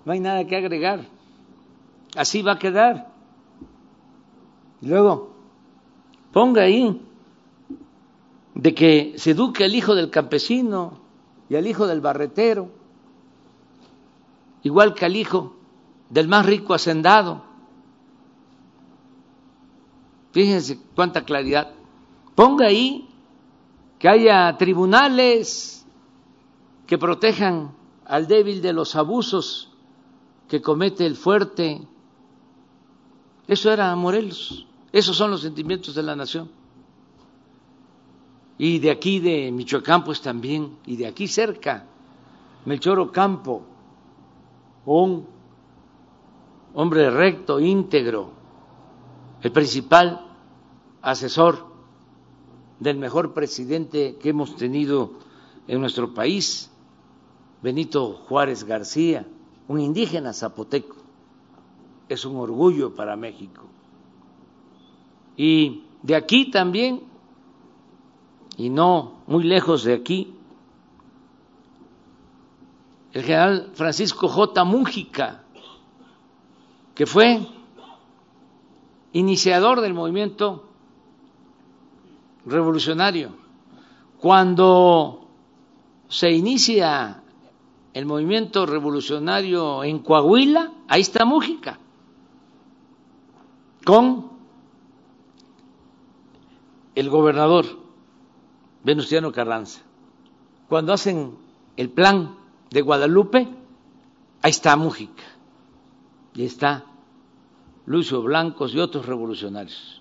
no 0.04 0.12
hay 0.12 0.20
nada 0.20 0.44
que 0.46 0.56
agregar, 0.56 1.06
así 2.16 2.42
va 2.42 2.52
a 2.52 2.58
quedar. 2.58 3.10
Y 4.82 4.86
luego, 4.88 5.32
ponga 6.32 6.62
ahí 6.62 7.00
de 8.54 8.74
que 8.74 9.14
se 9.16 9.30
eduque 9.30 9.64
al 9.64 9.74
hijo 9.74 9.94
del 9.94 10.10
campesino 10.10 10.98
y 11.48 11.56
al 11.56 11.66
hijo 11.66 11.86
del 11.86 12.00
barretero 12.00 12.80
igual 14.62 14.94
que 14.94 15.04
al 15.04 15.16
hijo 15.16 15.54
del 16.08 16.28
más 16.28 16.46
rico 16.46 16.74
hacendado. 16.74 17.42
Fíjense 20.32 20.78
cuánta 20.94 21.24
claridad. 21.24 21.72
Ponga 22.34 22.66
ahí 22.66 23.08
que 24.00 24.08
haya 24.08 24.56
tribunales 24.56 25.86
que 26.86 26.96
protejan 26.96 27.76
al 28.06 28.26
débil 28.26 28.62
de 28.62 28.72
los 28.72 28.96
abusos 28.96 29.70
que 30.48 30.62
comete 30.62 31.04
el 31.04 31.16
fuerte. 31.16 31.86
Eso 33.46 33.70
era 33.70 33.94
Morelos. 33.94 34.66
Esos 34.90 35.16
son 35.16 35.30
los 35.30 35.42
sentimientos 35.42 35.94
de 35.94 36.02
la 36.02 36.16
nación. 36.16 36.50
Y 38.56 38.78
de 38.78 38.90
aquí 38.90 39.20
de 39.20 39.52
Michoacán, 39.52 40.02
pues 40.02 40.22
también, 40.22 40.78
y 40.86 40.96
de 40.96 41.06
aquí 41.06 41.28
cerca, 41.28 41.84
Melchor 42.64 42.98
Ocampo, 43.00 43.66
un 44.86 45.26
hombre 46.72 47.10
recto, 47.10 47.60
íntegro, 47.60 48.32
el 49.42 49.52
principal 49.52 50.26
asesor 51.02 51.69
del 52.80 52.96
mejor 52.96 53.34
presidente 53.34 54.16
que 54.16 54.30
hemos 54.30 54.56
tenido 54.56 55.12
en 55.68 55.80
nuestro 55.80 56.14
país, 56.14 56.70
Benito 57.62 58.14
Juárez 58.26 58.64
García, 58.64 59.26
un 59.68 59.80
indígena 59.80 60.32
zapoteco. 60.32 60.96
Es 62.08 62.24
un 62.24 62.36
orgullo 62.36 62.94
para 62.94 63.14
México. 63.16 63.62
Y 65.36 65.84
de 66.02 66.16
aquí 66.16 66.50
también, 66.50 67.02
y 68.56 68.70
no 68.70 69.22
muy 69.26 69.44
lejos 69.44 69.84
de 69.84 69.94
aquí, 69.94 70.34
el 73.12 73.22
general 73.22 73.70
Francisco 73.74 74.28
J. 74.28 74.64
Mújica, 74.64 75.44
que 76.94 77.06
fue 77.06 77.46
iniciador 79.12 79.80
del 79.80 79.94
movimiento 79.94 80.69
revolucionario. 82.46 83.30
Cuando 84.18 85.28
se 86.08 86.30
inicia 86.30 87.22
el 87.94 88.06
movimiento 88.06 88.66
revolucionario 88.66 89.84
en 89.84 90.00
Coahuila, 90.00 90.72
ahí 90.88 91.00
está 91.00 91.24
Mújica, 91.24 91.78
con 93.84 94.30
el 96.94 97.08
gobernador 97.08 97.66
Venustiano 98.84 99.32
Carranza. 99.32 99.82
Cuando 100.68 100.92
hacen 100.92 101.36
el 101.76 101.90
plan 101.90 102.36
de 102.70 102.82
Guadalupe, 102.82 103.48
ahí 104.42 104.50
está 104.50 104.76
Mújica 104.76 105.24
y 106.34 106.44
está 106.44 106.84
Lucio 107.86 108.22
Blancos 108.22 108.74
y 108.74 108.78
otros 108.78 109.06
revolucionarios. 109.06 109.99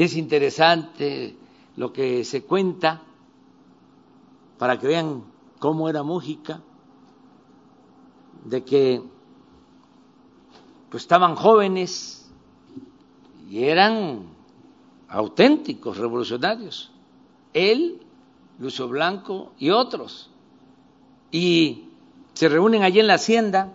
Es 0.00 0.16
interesante 0.16 1.36
lo 1.76 1.92
que 1.92 2.24
se 2.24 2.42
cuenta 2.44 3.02
para 4.56 4.78
que 4.78 4.86
vean 4.86 5.24
cómo 5.58 5.90
era 5.90 6.02
Mújica, 6.02 6.62
de 8.46 8.64
que 8.64 9.02
pues 10.88 11.02
estaban 11.02 11.34
jóvenes 11.34 12.30
y 13.50 13.64
eran 13.64 14.22
auténticos 15.06 15.98
revolucionarios. 15.98 16.90
Él, 17.52 18.00
Lucio 18.58 18.88
Blanco 18.88 19.52
y 19.58 19.68
otros. 19.68 20.30
Y 21.30 21.90
se 22.32 22.48
reúnen 22.48 22.84
allí 22.84 23.00
en 23.00 23.06
la 23.06 23.16
hacienda 23.16 23.74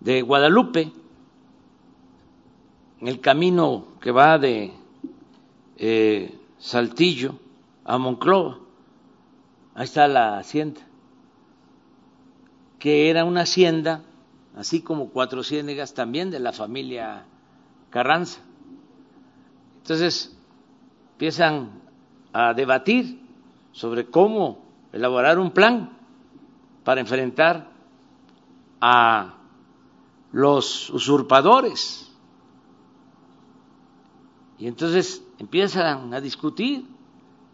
de 0.00 0.20
Guadalupe, 0.20 0.92
el 3.08 3.20
camino 3.20 3.86
que 4.00 4.10
va 4.10 4.38
de 4.38 4.72
eh, 5.76 6.38
Saltillo 6.58 7.38
a 7.84 7.98
Monclova. 7.98 8.58
Ahí 9.74 9.84
está 9.84 10.06
la 10.06 10.38
hacienda, 10.38 10.80
que 12.78 13.10
era 13.10 13.24
una 13.24 13.42
hacienda, 13.42 14.02
así 14.56 14.82
como 14.82 15.10
Cuatro 15.10 15.42
Ciénegas, 15.42 15.94
también 15.94 16.30
de 16.30 16.40
la 16.40 16.52
familia 16.52 17.24
Carranza. 17.90 18.40
Entonces 19.78 20.36
empiezan 21.12 21.70
a 22.32 22.54
debatir 22.54 23.20
sobre 23.72 24.06
cómo 24.06 24.64
elaborar 24.92 25.38
un 25.38 25.50
plan 25.50 25.98
para 26.84 27.00
enfrentar 27.00 27.68
a 28.80 29.34
los 30.32 30.90
usurpadores. 30.90 32.03
Y 34.58 34.66
entonces 34.66 35.22
empiezan 35.38 36.14
a 36.14 36.20
discutir. 36.20 36.86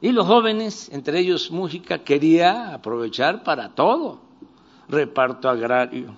Y 0.00 0.12
los 0.12 0.26
jóvenes, 0.26 0.88
entre 0.92 1.18
ellos 1.18 1.50
Mújica, 1.50 1.98
quería 2.04 2.74
aprovechar 2.74 3.42
para 3.42 3.70
todo. 3.70 4.20
Reparto 4.88 5.48
agrario, 5.48 6.16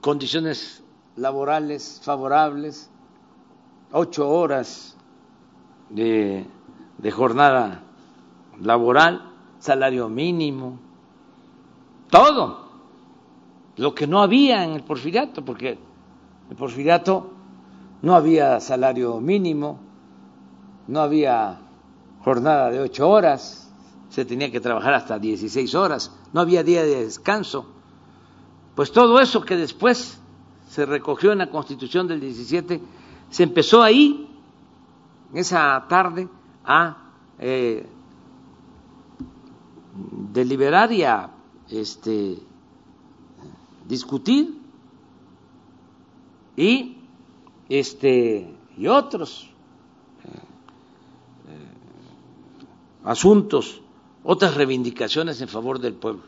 condiciones 0.00 0.82
laborales 1.16 2.00
favorables, 2.02 2.90
ocho 3.92 4.28
horas 4.28 4.96
de, 5.90 6.46
de 6.98 7.10
jornada 7.10 7.82
laboral, 8.60 9.32
salario 9.58 10.08
mínimo, 10.08 10.78
todo 12.10 12.68
lo 13.76 13.94
que 13.94 14.06
no 14.06 14.22
había 14.22 14.64
en 14.64 14.72
el 14.72 14.82
porfiriato, 14.82 15.44
porque 15.44 15.78
el 16.50 16.56
porfiriato 16.56 17.32
no 18.02 18.14
había 18.14 18.60
salario 18.60 19.20
mínimo, 19.20 19.80
no 20.86 21.00
había 21.00 21.60
jornada 22.22 22.70
de 22.70 22.80
ocho 22.80 23.08
horas, 23.08 23.72
se 24.08 24.24
tenía 24.24 24.50
que 24.50 24.60
trabajar 24.60 24.94
hasta 24.94 25.18
16 25.18 25.74
horas, 25.74 26.12
no 26.32 26.40
había 26.40 26.62
día 26.62 26.82
de 26.82 27.04
descanso. 27.04 27.66
Pues 28.74 28.92
todo 28.92 29.20
eso 29.20 29.42
que 29.42 29.56
después 29.56 30.20
se 30.68 30.86
recogió 30.86 31.32
en 31.32 31.38
la 31.38 31.50
Constitución 31.50 32.06
del 32.06 32.20
17, 32.20 32.80
se 33.30 33.42
empezó 33.42 33.82
ahí, 33.82 34.28
esa 35.34 35.84
tarde, 35.88 36.28
a 36.64 36.96
eh, 37.38 37.86
deliberar 40.32 40.92
y 40.92 41.02
a 41.02 41.30
este, 41.70 42.38
discutir 43.88 44.65
y 46.56 46.96
este 47.68 48.54
y 48.76 48.86
otros 48.86 49.48
eh, 50.24 50.28
asuntos, 53.04 53.80
otras 54.24 54.54
reivindicaciones 54.54 55.40
en 55.40 55.48
favor 55.48 55.78
del 55.78 55.94
pueblo. 55.94 56.22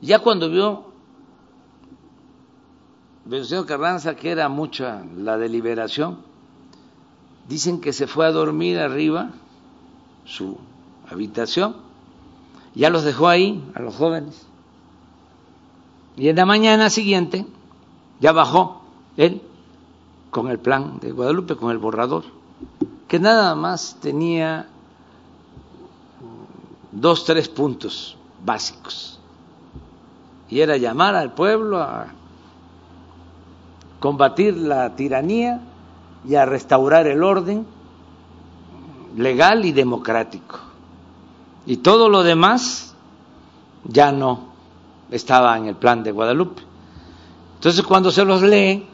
Ya 0.00 0.18
cuando 0.18 0.50
vio 0.50 0.84
Venustiano 3.24 3.64
Carranza 3.64 4.16
que 4.16 4.30
era 4.30 4.48
mucha 4.48 5.04
la 5.16 5.38
deliberación, 5.38 6.18
dicen 7.48 7.80
que 7.80 7.92
se 7.92 8.06
fue 8.06 8.26
a 8.26 8.32
dormir 8.32 8.78
arriba 8.78 9.30
su 10.24 10.58
habitación, 11.10 11.76
ya 12.74 12.90
los 12.90 13.04
dejó 13.04 13.28
ahí 13.28 13.62
a 13.74 13.80
los 13.80 13.94
jóvenes 13.94 14.46
y 16.16 16.28
en 16.28 16.36
la 16.36 16.46
mañana 16.46 16.90
siguiente 16.90 17.46
ya 18.20 18.32
bajó 18.32 18.83
él 19.16 19.42
con 20.30 20.48
el 20.48 20.58
plan 20.58 20.98
de 21.00 21.12
Guadalupe, 21.12 21.56
con 21.56 21.70
el 21.70 21.78
borrador, 21.78 22.24
que 23.06 23.18
nada 23.18 23.54
más 23.54 23.98
tenía 24.00 24.68
dos, 26.90 27.24
tres 27.24 27.48
puntos 27.48 28.16
básicos. 28.44 29.20
Y 30.48 30.60
era 30.60 30.76
llamar 30.76 31.14
al 31.14 31.32
pueblo 31.32 31.80
a 31.80 32.08
combatir 34.00 34.56
la 34.56 34.94
tiranía 34.96 35.60
y 36.28 36.34
a 36.34 36.44
restaurar 36.44 37.06
el 37.06 37.22
orden 37.22 37.66
legal 39.16 39.64
y 39.64 39.72
democrático. 39.72 40.58
Y 41.66 41.78
todo 41.78 42.08
lo 42.08 42.22
demás 42.22 42.94
ya 43.84 44.12
no 44.12 44.48
estaba 45.10 45.56
en 45.56 45.66
el 45.66 45.76
plan 45.76 46.02
de 46.02 46.12
Guadalupe. 46.12 46.62
Entonces 47.54 47.82
cuando 47.84 48.10
se 48.10 48.24
los 48.24 48.42
lee, 48.42 48.86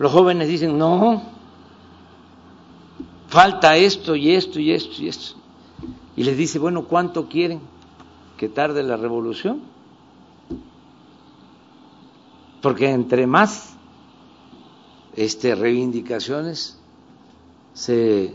los 0.00 0.12
jóvenes 0.12 0.48
dicen, 0.48 0.78
no, 0.78 1.20
falta 3.28 3.76
esto 3.76 4.16
y 4.16 4.30
esto 4.30 4.58
y 4.58 4.72
esto 4.72 5.02
y 5.02 5.08
esto. 5.08 5.36
Y 6.16 6.24
les 6.24 6.38
dice, 6.38 6.58
bueno, 6.58 6.86
¿cuánto 6.86 7.28
quieren 7.28 7.60
que 8.38 8.48
tarde 8.48 8.82
la 8.82 8.96
revolución? 8.96 9.60
Porque 12.62 12.88
entre 12.88 13.26
más 13.26 13.76
este, 15.16 15.54
reivindicaciones 15.54 16.80
se 17.74 18.34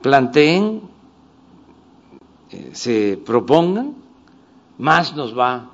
planteen, 0.00 0.80
eh, 2.52 2.70
se 2.72 3.20
propongan, 3.22 3.96
más 4.78 5.14
nos 5.14 5.38
va 5.38 5.68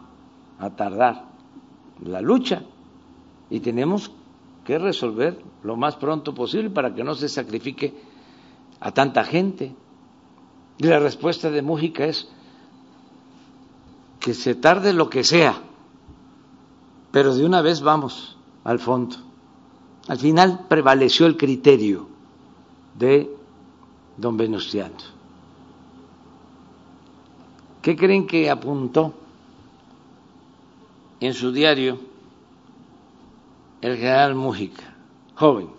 a 0.59 0.71
tardar 0.71 1.27
la 2.03 2.21
lucha 2.21 2.65
y 3.51 3.61
tenemos 3.61 4.11
que 4.65 4.79
resolver 4.79 5.43
lo 5.63 5.77
más 5.77 5.97
pronto 5.97 6.35
posible 6.35 6.71
para 6.71 6.95
que 6.95 7.05
no 7.05 7.15
se 7.15 7.29
sacrifique 7.29 7.95
a 8.81 8.93
tanta 8.93 9.25
gente. 9.25 9.75
Y 10.79 10.85
la 10.85 10.99
respuesta 10.99 11.51
de 11.51 11.63
Mújica 11.63 12.07
es 12.07 12.29
que 14.19 14.35
se 14.35 14.55
tarde 14.55 14.93
lo 14.93 15.09
que 15.11 15.25
sea, 15.25 15.61
pero 17.11 17.35
de 17.35 17.45
una 17.45 17.63
vez 17.63 17.81
vamos 17.81 18.37
al 18.65 18.79
fondo. 18.79 19.17
Al 20.09 20.19
final 20.19 20.67
prevaleció 20.69 21.27
el 21.27 21.37
criterio 21.37 22.09
de 22.99 23.31
don 24.17 24.37
Venustiano. 24.37 24.97
¿Qué 27.83 27.97
creen 27.97 28.27
que 28.27 28.51
apuntó 28.51 29.15
en 31.21 31.33
su 31.35 31.53
diario 31.53 31.99
el 33.81 33.97
general 33.97 34.35
Mújica, 34.35 34.95
joven? 35.35 35.71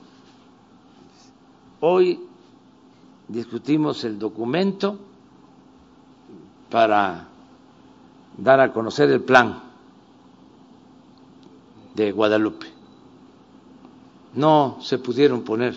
Hoy 1.80 2.20
discutimos 3.28 4.04
el 4.04 4.20
documento 4.20 5.00
para 6.70 7.28
dar 8.38 8.60
a 8.60 8.72
conocer 8.72 9.10
el 9.10 9.22
plan 9.22 9.62
de 11.96 12.12
Guadalupe. 12.12 12.68
No 14.34 14.78
se 14.82 14.98
pudieron 14.98 15.42
poner 15.42 15.76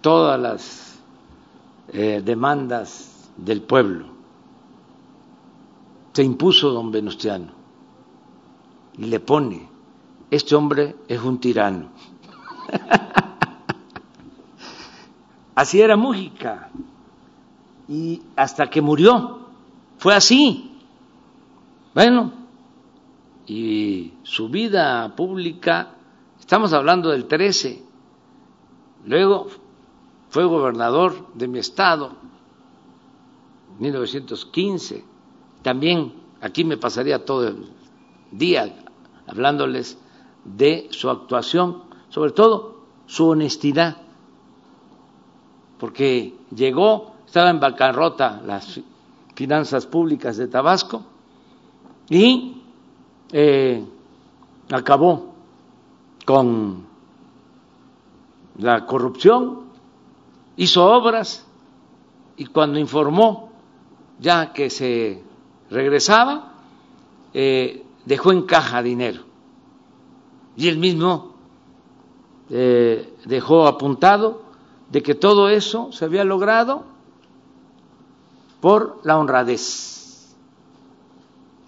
todas 0.00 0.40
las 0.40 0.98
eh, 1.92 2.22
demandas 2.24 3.30
del 3.36 3.62
pueblo. 3.62 4.06
Se 6.12 6.24
impuso 6.24 6.70
don 6.70 6.90
Venustiano 6.90 7.52
y 8.98 9.04
le 9.04 9.20
pone, 9.20 9.68
este 10.30 10.54
hombre 10.54 10.96
es 11.08 11.20
un 11.20 11.40
tirano. 11.40 11.90
así 15.54 15.80
era 15.80 15.96
Mújica 15.96 16.70
y 17.88 18.22
hasta 18.36 18.70
que 18.70 18.80
murió 18.80 19.48
fue 19.98 20.14
así. 20.14 20.78
Bueno, 21.94 22.32
y 23.46 24.14
su 24.22 24.48
vida 24.48 25.14
pública, 25.16 25.94
estamos 26.38 26.72
hablando 26.72 27.10
del 27.10 27.26
13, 27.26 27.82
luego 29.06 29.48
fue 30.28 30.44
gobernador 30.44 31.34
de 31.34 31.48
mi 31.48 31.58
estado, 31.58 32.12
1915, 33.80 35.04
también 35.62 36.12
aquí 36.40 36.64
me 36.64 36.76
pasaría 36.76 37.24
todo 37.24 37.48
el 37.48 37.68
día 38.30 38.72
hablándoles 39.26 39.98
de 40.44 40.88
su 40.90 41.10
actuación, 41.10 41.82
sobre 42.08 42.32
todo 42.32 42.80
su 43.06 43.28
honestidad, 43.28 43.96
porque 45.78 46.34
llegó, 46.54 47.14
estaba 47.26 47.50
en 47.50 47.60
bancarrota 47.60 48.42
las 48.44 48.80
finanzas 49.34 49.86
públicas 49.86 50.36
de 50.36 50.48
Tabasco 50.48 51.02
y 52.08 52.62
eh, 53.32 53.84
acabó 54.70 55.34
con 56.26 56.86
la 58.58 58.84
corrupción, 58.84 59.60
hizo 60.56 60.84
obras 60.84 61.46
y 62.36 62.46
cuando 62.46 62.78
informó 62.78 63.50
ya 64.18 64.52
que 64.52 64.68
se 64.68 65.22
regresaba, 65.70 66.52
eh, 67.32 67.84
dejó 68.04 68.32
en 68.32 68.42
caja 68.42 68.82
dinero. 68.82 69.29
Y 70.56 70.68
él 70.68 70.78
mismo 70.78 71.34
eh, 72.50 73.14
dejó 73.26 73.66
apuntado 73.66 74.42
de 74.90 75.02
que 75.02 75.14
todo 75.14 75.48
eso 75.48 75.92
se 75.92 76.04
había 76.04 76.24
logrado 76.24 76.84
por 78.60 79.00
la 79.04 79.18
honradez. 79.18 80.36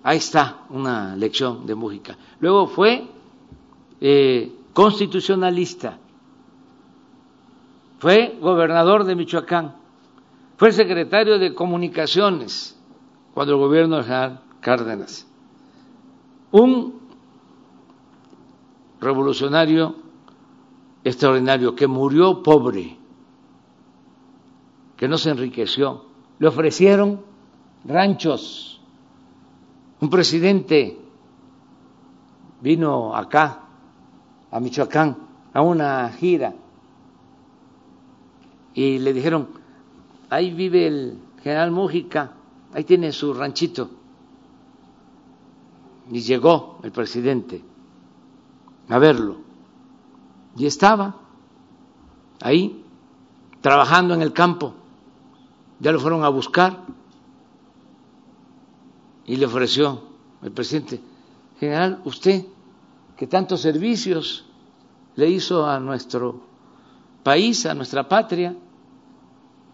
Ahí 0.03 0.19
está 0.19 0.63
una 0.71 1.15
lección 1.15 1.67
de 1.67 1.75
Mújica. 1.75 2.17
Luego 2.41 2.67
fue 2.67 3.09
eh, 4.01 4.53
constitucionalista, 4.73 5.99
fue 7.99 8.37
gobernador 8.41 9.05
de 9.05 9.15
Michoacán, 9.15 9.77
fue 10.57 10.73
secretario 10.73 11.39
de 11.39 11.55
comunicaciones 11.55 12.77
cuando 13.35 13.55
el 13.55 13.61
gobierno 13.61 14.03
de 14.03 14.39
Cárdenas. 14.61 15.27
Un 16.51 17.02
revolucionario 19.03 19.97
extraordinario 21.05 21.75
que 21.75 21.89
murió 21.89 22.43
pobre, 22.43 22.97
que 24.97 25.09
no 25.09 25.19
se 25.19 25.31
enriqueció. 25.31 26.05
Le 26.39 26.47
ofrecieron 26.47 27.21
ranchos. 27.85 28.81
Un 30.01 30.09
presidente 30.09 30.99
vino 32.61 33.15
acá, 33.15 33.65
a 34.51 34.61
Michoacán, 34.61 35.17
a 35.53 35.63
una 35.63 36.09
gira, 36.11 36.55
y 38.75 38.99
le 39.01 39.13
dijeron, 39.13 39.49
ahí 40.31 40.53
vive 40.53 40.87
el 40.87 41.19
general 41.43 41.73
Mújica, 41.73 42.35
ahí 42.73 42.85
tiene 42.85 43.13
su 43.13 43.35
ranchito. 43.35 43.91
Y 46.11 46.21
llegó 46.21 46.79
el 46.83 46.91
presidente 46.93 47.72
a 48.89 48.99
verlo. 48.99 49.39
Y 50.57 50.67
estaba 50.67 51.17
ahí, 52.41 52.85
trabajando 53.61 54.15
en 54.15 54.23
el 54.23 54.33
campo. 54.33 54.75
Ya 55.81 55.93
lo 55.93 56.01
fueron 56.01 56.25
a 56.25 56.29
buscar 56.29 56.85
y 59.25 59.37
le 59.37 59.47
ofreció 59.47 60.03
el 60.43 60.53
presidente, 60.53 61.01
general, 61.59 62.01
usted 62.05 62.45
que 63.17 63.27
tantos 63.27 63.61
servicios 63.61 64.45
le 65.15 65.29
hizo 65.29 65.67
a 65.67 65.79
nuestro 65.79 66.41
país, 67.23 67.67
a 67.67 67.75
nuestra 67.75 68.09
patria, 68.09 68.57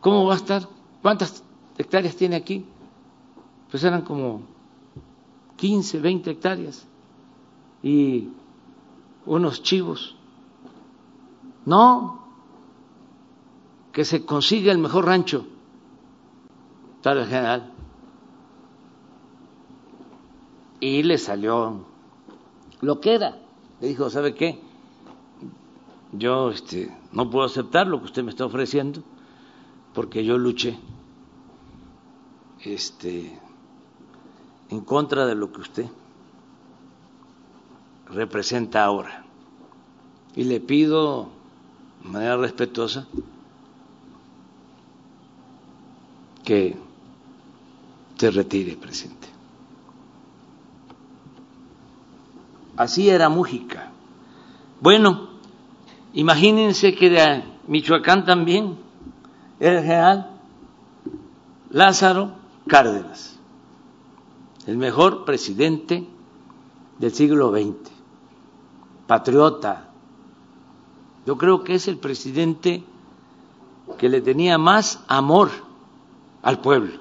¿cómo 0.00 0.26
va 0.26 0.34
a 0.34 0.36
estar? 0.36 0.68
¿Cuántas 1.00 1.42
hectáreas 1.78 2.16
tiene 2.16 2.36
aquí? 2.36 2.66
Pues 3.70 3.82
eran 3.84 4.02
como 4.02 4.42
15, 5.56 6.00
20 6.00 6.30
hectáreas. 6.30 6.86
Y 7.82 8.28
unos 9.28 9.62
chivos. 9.62 10.16
No, 11.64 12.18
que 13.92 14.04
se 14.04 14.24
consiga 14.24 14.72
el 14.72 14.78
mejor 14.78 15.06
rancho 15.06 15.46
para 17.02 17.22
el 17.22 17.26
general. 17.28 17.72
Y 20.80 21.02
le 21.02 21.18
salió 21.18 21.84
lo 22.80 23.00
que 23.00 23.14
era. 23.14 23.38
Le 23.80 23.88
dijo, 23.88 24.08
¿sabe 24.10 24.34
qué? 24.34 24.60
Yo 26.12 26.50
este, 26.50 26.96
no 27.12 27.28
puedo 27.28 27.44
aceptar 27.44 27.86
lo 27.86 27.98
que 27.98 28.06
usted 28.06 28.22
me 28.22 28.30
está 28.30 28.46
ofreciendo 28.46 29.02
porque 29.94 30.24
yo 30.24 30.38
luché 30.38 30.78
este, 32.60 33.38
en 34.70 34.80
contra 34.82 35.26
de 35.26 35.34
lo 35.34 35.50
que 35.52 35.60
usted 35.60 35.86
representa 38.10 38.84
ahora. 38.84 39.24
Y 40.34 40.44
le 40.44 40.60
pido 40.60 41.28
de 42.02 42.10
manera 42.10 42.36
respetuosa 42.36 43.06
que 46.44 46.76
se 48.16 48.30
retire, 48.30 48.76
presidente. 48.76 49.28
Así 52.76 53.10
era 53.10 53.28
Mújica. 53.28 53.90
Bueno, 54.80 55.28
imagínense 56.14 56.94
que 56.94 57.10
de 57.10 57.44
Michoacán 57.66 58.24
también 58.24 58.78
era 59.58 59.78
el 59.78 59.84
general 59.84 60.30
Lázaro 61.70 62.32
Cárdenas, 62.68 63.38
el 64.66 64.76
mejor 64.76 65.24
presidente 65.24 66.06
del 66.98 67.12
siglo 67.12 67.50
XX 67.50 67.97
patriota. 69.08 69.88
Yo 71.26 71.36
creo 71.36 71.64
que 71.64 71.74
es 71.74 71.88
el 71.88 71.98
presidente 71.98 72.84
que 73.98 74.08
le 74.08 74.20
tenía 74.20 74.58
más 74.58 75.02
amor 75.08 75.50
al 76.42 76.60
pueblo. 76.60 76.92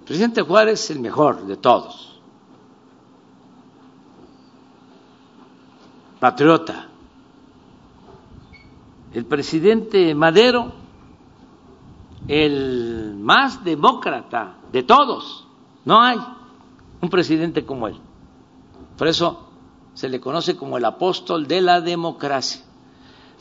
El 0.00 0.04
presidente 0.04 0.42
Juárez 0.42 0.84
es 0.84 0.90
el 0.90 1.00
mejor 1.00 1.46
de 1.46 1.56
todos. 1.56 2.20
Patriota. 6.18 6.88
El 9.14 9.24
presidente 9.24 10.14
Madero 10.14 10.72
el 12.26 13.14
más 13.18 13.64
demócrata 13.64 14.56
de 14.72 14.82
todos. 14.82 15.46
No 15.84 16.02
hay 16.02 16.18
un 17.00 17.08
presidente 17.08 17.64
como 17.64 17.86
él. 17.86 17.96
Por 18.98 19.08
eso 19.08 19.49
se 20.00 20.08
le 20.08 20.18
conoce 20.18 20.56
como 20.56 20.78
el 20.78 20.84
apóstol 20.86 21.46
de 21.46 21.60
la 21.60 21.82
democracia. 21.82 22.62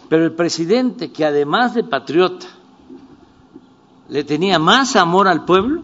Pero 0.10 0.26
el 0.26 0.36
presidente 0.36 1.10
que 1.10 1.24
además 1.24 1.74
de 1.74 1.86
patriota 1.86 2.48
le 4.10 4.26
tenía 4.26 4.60
más 4.60 4.98
amor 4.98 5.30
al 5.30 5.46
pueblo, 5.46 5.84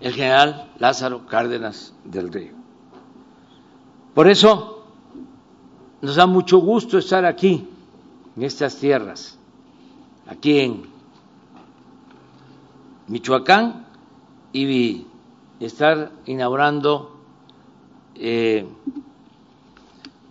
el 0.00 0.14
general 0.14 0.70
Lázaro 0.78 1.26
Cárdenas 1.26 1.92
del 2.04 2.32
Río. 2.32 2.54
Por 4.14 4.30
eso 4.30 4.86
nos 6.00 6.16
da 6.16 6.24
mucho 6.24 6.56
gusto 6.56 6.96
estar 6.96 7.26
aquí, 7.26 7.68
en 8.36 8.42
estas 8.42 8.76
tierras, 8.76 9.38
aquí 10.26 10.58
en 10.58 10.84
Michoacán, 13.08 13.84
y 14.54 15.04
estar 15.60 16.12
inaugurando 16.24 17.20
eh, 18.14 18.66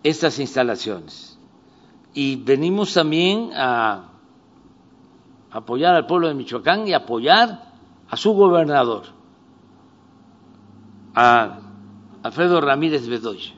estas 0.04 0.40
instalaciones. 0.40 1.38
Y 2.14 2.38
venimos 2.38 2.94
también 2.94 3.52
a 3.54 4.10
apoyar 5.52 5.96
al 5.96 6.06
pueblo 6.06 6.28
de 6.28 6.34
Michoacán 6.34 6.88
y 6.88 6.94
apoyar 6.94 7.74
a 8.10 8.18
su 8.18 8.34
gobernador, 8.34 9.04
a 11.16 11.60
Alfredo 12.24 12.62
Ramírez 12.62 13.08
Bedoya, 13.08 13.54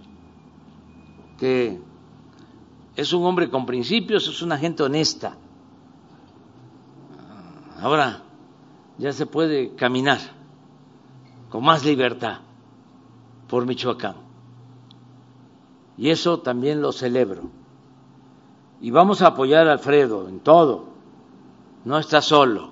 que 1.38 1.80
es 2.96 3.14
un 3.14 3.26
hombre 3.26 3.50
con 3.50 3.66
principios, 3.66 4.28
es 4.28 4.42
una 4.42 4.58
gente 4.58 4.84
honesta. 4.84 5.38
Ahora 7.80 8.22
ya 8.98 9.12
se 9.12 9.26
puede 9.26 9.76
caminar 9.76 10.20
con 11.50 11.64
más 11.64 11.84
libertad 11.84 12.40
por 13.48 13.66
Michoacán. 13.66 14.31
Y 15.98 16.10
eso 16.10 16.40
también 16.40 16.82
lo 16.82 16.92
celebro. 16.92 17.50
Y 18.82 18.92
vamos 18.92 19.22
a 19.22 19.28
apoyar 19.28 19.68
a 19.68 19.74
Alfredo 19.74 20.28
en 20.28 20.40
todo. 20.40 20.86
No 21.86 21.98
está 21.98 22.22
solo. 22.22 22.72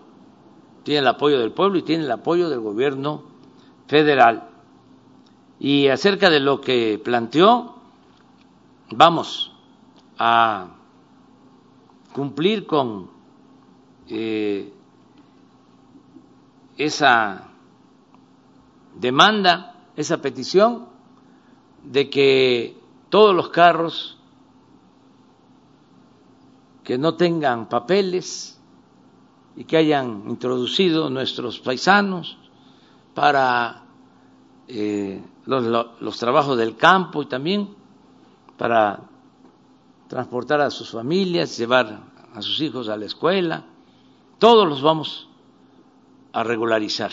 Tiene 0.84 1.02
el 1.02 1.08
apoyo 1.08 1.40
del 1.40 1.52
pueblo 1.52 1.78
y 1.78 1.84
tiene 1.84 2.06
el 2.06 2.12
apoyo 2.12 2.50
del 2.50 2.62
gobierno 2.62 3.24
federal. 3.88 4.50
Y 5.60 5.88
acerca 5.90 6.30
de 6.30 6.40
lo 6.40 6.62
que 6.62 7.00
planteó, 7.04 7.76
vamos 8.92 9.52
a 10.18 10.76
cumplir 12.14 12.66
con 12.66 13.10
eh, 14.08 14.74
esa 16.78 17.50
demanda, 18.96 19.76
esa 19.96 20.22
petición 20.22 20.88
de 21.84 22.10
que 22.10 22.79
todos 23.10 23.36
los 23.36 23.50
carros 23.50 24.18
que 26.84 26.98
no 26.98 27.16
tengan 27.16 27.70
papeles 27.70 28.60
y 29.56 29.64
que 29.66 29.78
hayan 29.78 30.24
introducido 30.28 31.10
nuestros 31.10 31.60
paisanos 31.60 32.38
para 33.14 33.84
eh, 34.68 35.22
los, 35.46 36.20
trabajos 36.20 36.58
del 36.58 36.76
campo 36.76 37.22
y 37.24 37.26
también 37.26 37.76
para 38.58 39.02
transportar 40.08 40.62
a 40.62 40.70
sus 40.70 40.92
familias, 40.92 41.58
llevar 41.58 42.00
a 42.34 42.42
sus 42.42 42.62
hijos 42.62 42.90
a 42.90 42.98
la 42.98 43.06
escuela, 43.06 43.66
todos 44.38 44.68
los 44.68 44.82
vamos 44.82 45.28
a 46.34 46.44
regularizar. 46.44 47.12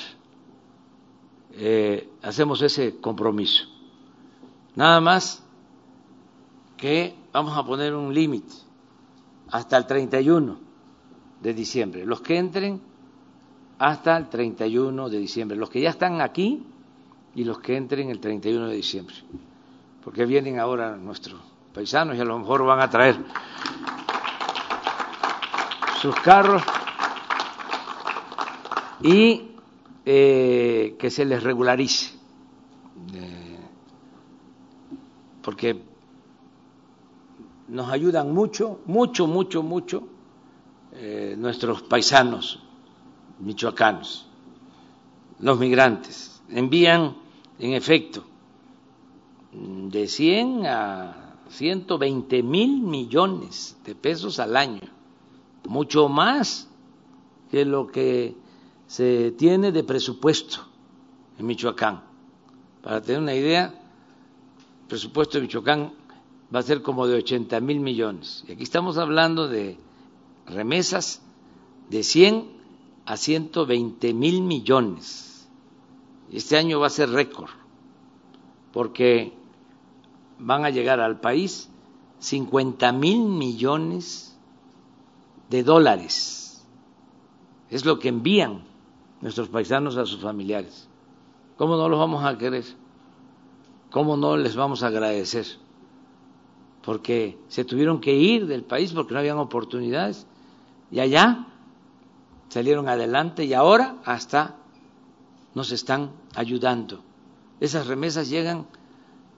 Eh, 1.52 2.10
hacemos 2.22 2.60
ese 2.62 3.00
compromiso. 3.00 3.64
Nada 4.74 5.00
más 5.00 5.45
que 6.76 7.14
vamos 7.32 7.56
a 7.56 7.64
poner 7.64 7.94
un 7.94 8.12
límite 8.12 8.52
hasta 9.50 9.76
el 9.76 9.86
31 9.86 10.58
de 11.40 11.54
diciembre. 11.54 12.04
Los 12.04 12.20
que 12.20 12.36
entren 12.36 12.80
hasta 13.78 14.16
el 14.16 14.28
31 14.28 15.08
de 15.08 15.18
diciembre. 15.18 15.56
Los 15.56 15.70
que 15.70 15.80
ya 15.80 15.90
están 15.90 16.20
aquí 16.20 16.66
y 17.34 17.44
los 17.44 17.58
que 17.58 17.76
entren 17.76 18.10
el 18.10 18.20
31 18.20 18.68
de 18.68 18.74
diciembre. 18.74 19.14
Porque 20.02 20.24
vienen 20.24 20.58
ahora 20.58 20.96
nuestros 20.96 21.40
paisanos 21.74 22.16
y 22.16 22.20
a 22.20 22.24
lo 22.24 22.38
mejor 22.38 22.64
van 22.64 22.80
a 22.80 22.88
traer 22.88 23.16
sus 26.00 26.14
carros 26.16 26.62
y 29.02 29.50
eh, 30.04 30.96
que 30.98 31.10
se 31.10 31.24
les 31.24 31.42
regularice. 31.42 32.14
Eh, 33.14 33.58
porque 35.42 35.82
nos 37.68 37.90
ayudan 37.90 38.32
mucho, 38.32 38.80
mucho, 38.86 39.26
mucho, 39.26 39.62
mucho 39.62 40.02
eh, 40.92 41.34
nuestros 41.38 41.82
paisanos 41.82 42.60
michoacanos, 43.38 44.26
los 45.40 45.58
migrantes. 45.58 46.40
Envían, 46.48 47.16
en 47.58 47.72
efecto, 47.72 48.24
de 49.52 50.06
100 50.06 50.66
a 50.66 51.36
120 51.48 52.42
mil 52.42 52.80
millones 52.82 53.76
de 53.84 53.94
pesos 53.94 54.38
al 54.38 54.56
año, 54.56 54.80
mucho 55.68 56.08
más 56.08 56.68
que 57.50 57.64
lo 57.64 57.86
que 57.86 58.36
se 58.86 59.32
tiene 59.32 59.72
de 59.72 59.84
presupuesto 59.84 60.58
en 61.38 61.46
Michoacán. 61.46 62.02
Para 62.82 63.00
tener 63.00 63.20
una 63.20 63.34
idea, 63.34 63.66
el 63.66 64.88
presupuesto 64.88 65.38
de 65.38 65.42
Michoacán 65.42 65.92
va 66.54 66.60
a 66.60 66.62
ser 66.62 66.82
como 66.82 67.06
de 67.06 67.16
80 67.16 67.60
mil 67.60 67.80
millones. 67.80 68.44
Y 68.48 68.52
aquí 68.52 68.62
estamos 68.62 68.98
hablando 68.98 69.48
de 69.48 69.78
remesas 70.46 71.22
de 71.90 72.02
100 72.02 72.50
a 73.04 73.16
120 73.16 74.14
mil 74.14 74.42
millones. 74.42 75.48
Este 76.30 76.56
año 76.56 76.80
va 76.80 76.88
a 76.88 76.90
ser 76.90 77.10
récord, 77.10 77.50
porque 78.72 79.32
van 80.38 80.64
a 80.64 80.70
llegar 80.70 81.00
al 81.00 81.20
país 81.20 81.70
50 82.18 82.92
mil 82.92 83.24
millones 83.24 84.36
de 85.50 85.62
dólares. 85.62 86.66
Es 87.70 87.84
lo 87.84 87.98
que 87.98 88.08
envían 88.08 88.64
nuestros 89.20 89.48
paisanos 89.48 89.96
a 89.96 90.06
sus 90.06 90.20
familiares. 90.20 90.88
¿Cómo 91.56 91.76
no 91.76 91.88
los 91.88 91.98
vamos 91.98 92.24
a 92.24 92.36
querer? 92.36 92.64
¿Cómo 93.90 94.16
no 94.16 94.36
les 94.36 94.56
vamos 94.56 94.82
a 94.82 94.88
agradecer? 94.88 95.46
Porque 96.86 97.36
se 97.48 97.64
tuvieron 97.64 98.00
que 98.00 98.14
ir 98.14 98.46
del 98.46 98.62
país 98.62 98.92
porque 98.92 99.12
no 99.12 99.18
habían 99.18 99.38
oportunidades 99.38 100.24
y 100.92 101.00
allá 101.00 101.48
salieron 102.48 102.88
adelante 102.88 103.44
y 103.44 103.54
ahora 103.54 103.96
hasta 104.04 104.54
nos 105.52 105.72
están 105.72 106.12
ayudando. 106.36 107.02
Esas 107.58 107.88
remesas 107.88 108.30
llegan 108.30 108.68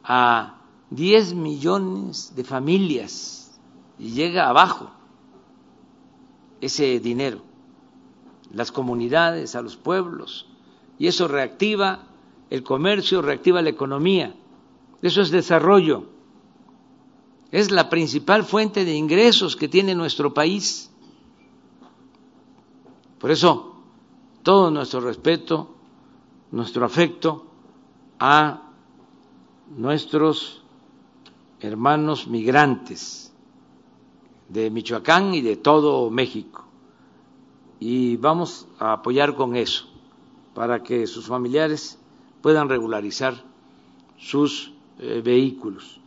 a 0.04 0.60
10 0.90 1.32
millones 1.32 2.34
de 2.36 2.44
familias 2.44 3.58
y 3.98 4.10
llega 4.10 4.50
abajo 4.50 4.90
ese 6.60 7.00
dinero, 7.00 7.40
las 8.52 8.70
comunidades, 8.70 9.54
a 9.54 9.62
los 9.62 9.78
pueblos, 9.78 10.46
y 10.98 11.06
eso 11.06 11.28
reactiva 11.28 12.08
el 12.50 12.62
comercio, 12.62 13.22
reactiva 13.22 13.62
la 13.62 13.70
economía. 13.70 14.34
Eso 15.00 15.22
es 15.22 15.30
desarrollo 15.30 16.17
es 17.50 17.70
la 17.70 17.88
principal 17.88 18.44
fuente 18.44 18.84
de 18.84 18.94
ingresos 18.94 19.56
que 19.56 19.68
tiene 19.68 19.94
nuestro 19.94 20.34
país. 20.34 20.90
Por 23.18 23.30
eso, 23.30 23.76
todo 24.42 24.70
nuestro 24.70 25.00
respeto, 25.00 25.74
nuestro 26.50 26.84
afecto 26.84 27.46
a 28.18 28.62
nuestros 29.76 30.62
hermanos 31.60 32.26
migrantes 32.26 33.32
de 34.48 34.70
Michoacán 34.70 35.34
y 35.34 35.40
de 35.40 35.56
todo 35.56 36.10
México. 36.10 36.64
Y 37.80 38.16
vamos 38.16 38.66
a 38.78 38.94
apoyar 38.94 39.34
con 39.34 39.56
eso, 39.56 39.86
para 40.54 40.82
que 40.82 41.06
sus 41.06 41.26
familiares 41.26 41.98
puedan 42.42 42.68
regularizar 42.68 43.42
sus 44.16 44.72
eh, 44.98 45.22
vehículos. 45.24 46.00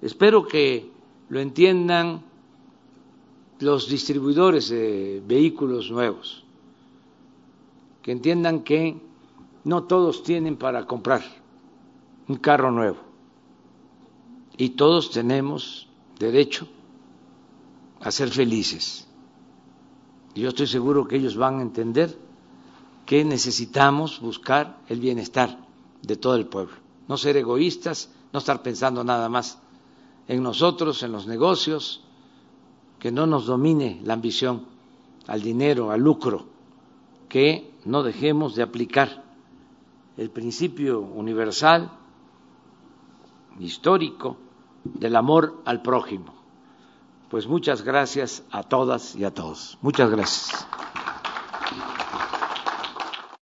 Espero 0.00 0.46
que 0.46 0.90
lo 1.28 1.40
entiendan 1.40 2.22
los 3.60 3.88
distribuidores 3.88 4.68
de 4.68 5.22
vehículos 5.26 5.90
nuevos, 5.90 6.44
que 8.02 8.12
entiendan 8.12 8.60
que 8.60 9.00
no 9.64 9.84
todos 9.84 10.22
tienen 10.22 10.56
para 10.56 10.86
comprar 10.86 11.22
un 12.28 12.36
carro 12.36 12.70
nuevo. 12.70 12.98
Y 14.56 14.70
todos 14.70 15.10
tenemos 15.10 15.88
derecho 16.18 16.68
a 18.00 18.10
ser 18.10 18.30
felices. 18.30 19.06
Yo 20.34 20.48
estoy 20.48 20.68
seguro 20.68 21.06
que 21.08 21.16
ellos 21.16 21.36
van 21.36 21.58
a 21.58 21.62
entender 21.62 22.16
que 23.06 23.24
necesitamos 23.24 24.20
buscar 24.20 24.78
el 24.88 25.00
bienestar 25.00 25.58
de 26.02 26.16
todo 26.16 26.36
el 26.36 26.46
pueblo, 26.46 26.76
no 27.08 27.16
ser 27.16 27.36
egoístas, 27.36 28.10
no 28.32 28.38
estar 28.38 28.62
pensando 28.62 29.02
nada 29.02 29.28
más 29.28 29.58
en 30.28 30.42
nosotros, 30.42 31.02
en 31.02 31.12
los 31.12 31.26
negocios, 31.26 32.02
que 32.98 33.10
no 33.10 33.26
nos 33.26 33.46
domine 33.46 34.00
la 34.04 34.14
ambición 34.14 34.66
al 35.26 35.42
dinero, 35.42 35.90
al 35.90 36.00
lucro, 36.00 36.46
que 37.28 37.74
no 37.84 38.02
dejemos 38.02 38.54
de 38.54 38.62
aplicar 38.62 39.24
el 40.16 40.30
principio 40.30 41.00
universal, 41.00 41.90
histórico, 43.58 44.36
del 44.84 45.16
amor 45.16 45.62
al 45.64 45.82
prójimo. 45.82 46.34
Pues 47.30 47.46
muchas 47.46 47.82
gracias 47.82 48.42
a 48.50 48.62
todas 48.62 49.14
y 49.16 49.24
a 49.24 49.32
todos. 49.32 49.78
Muchas 49.82 50.10
gracias. 50.10 50.66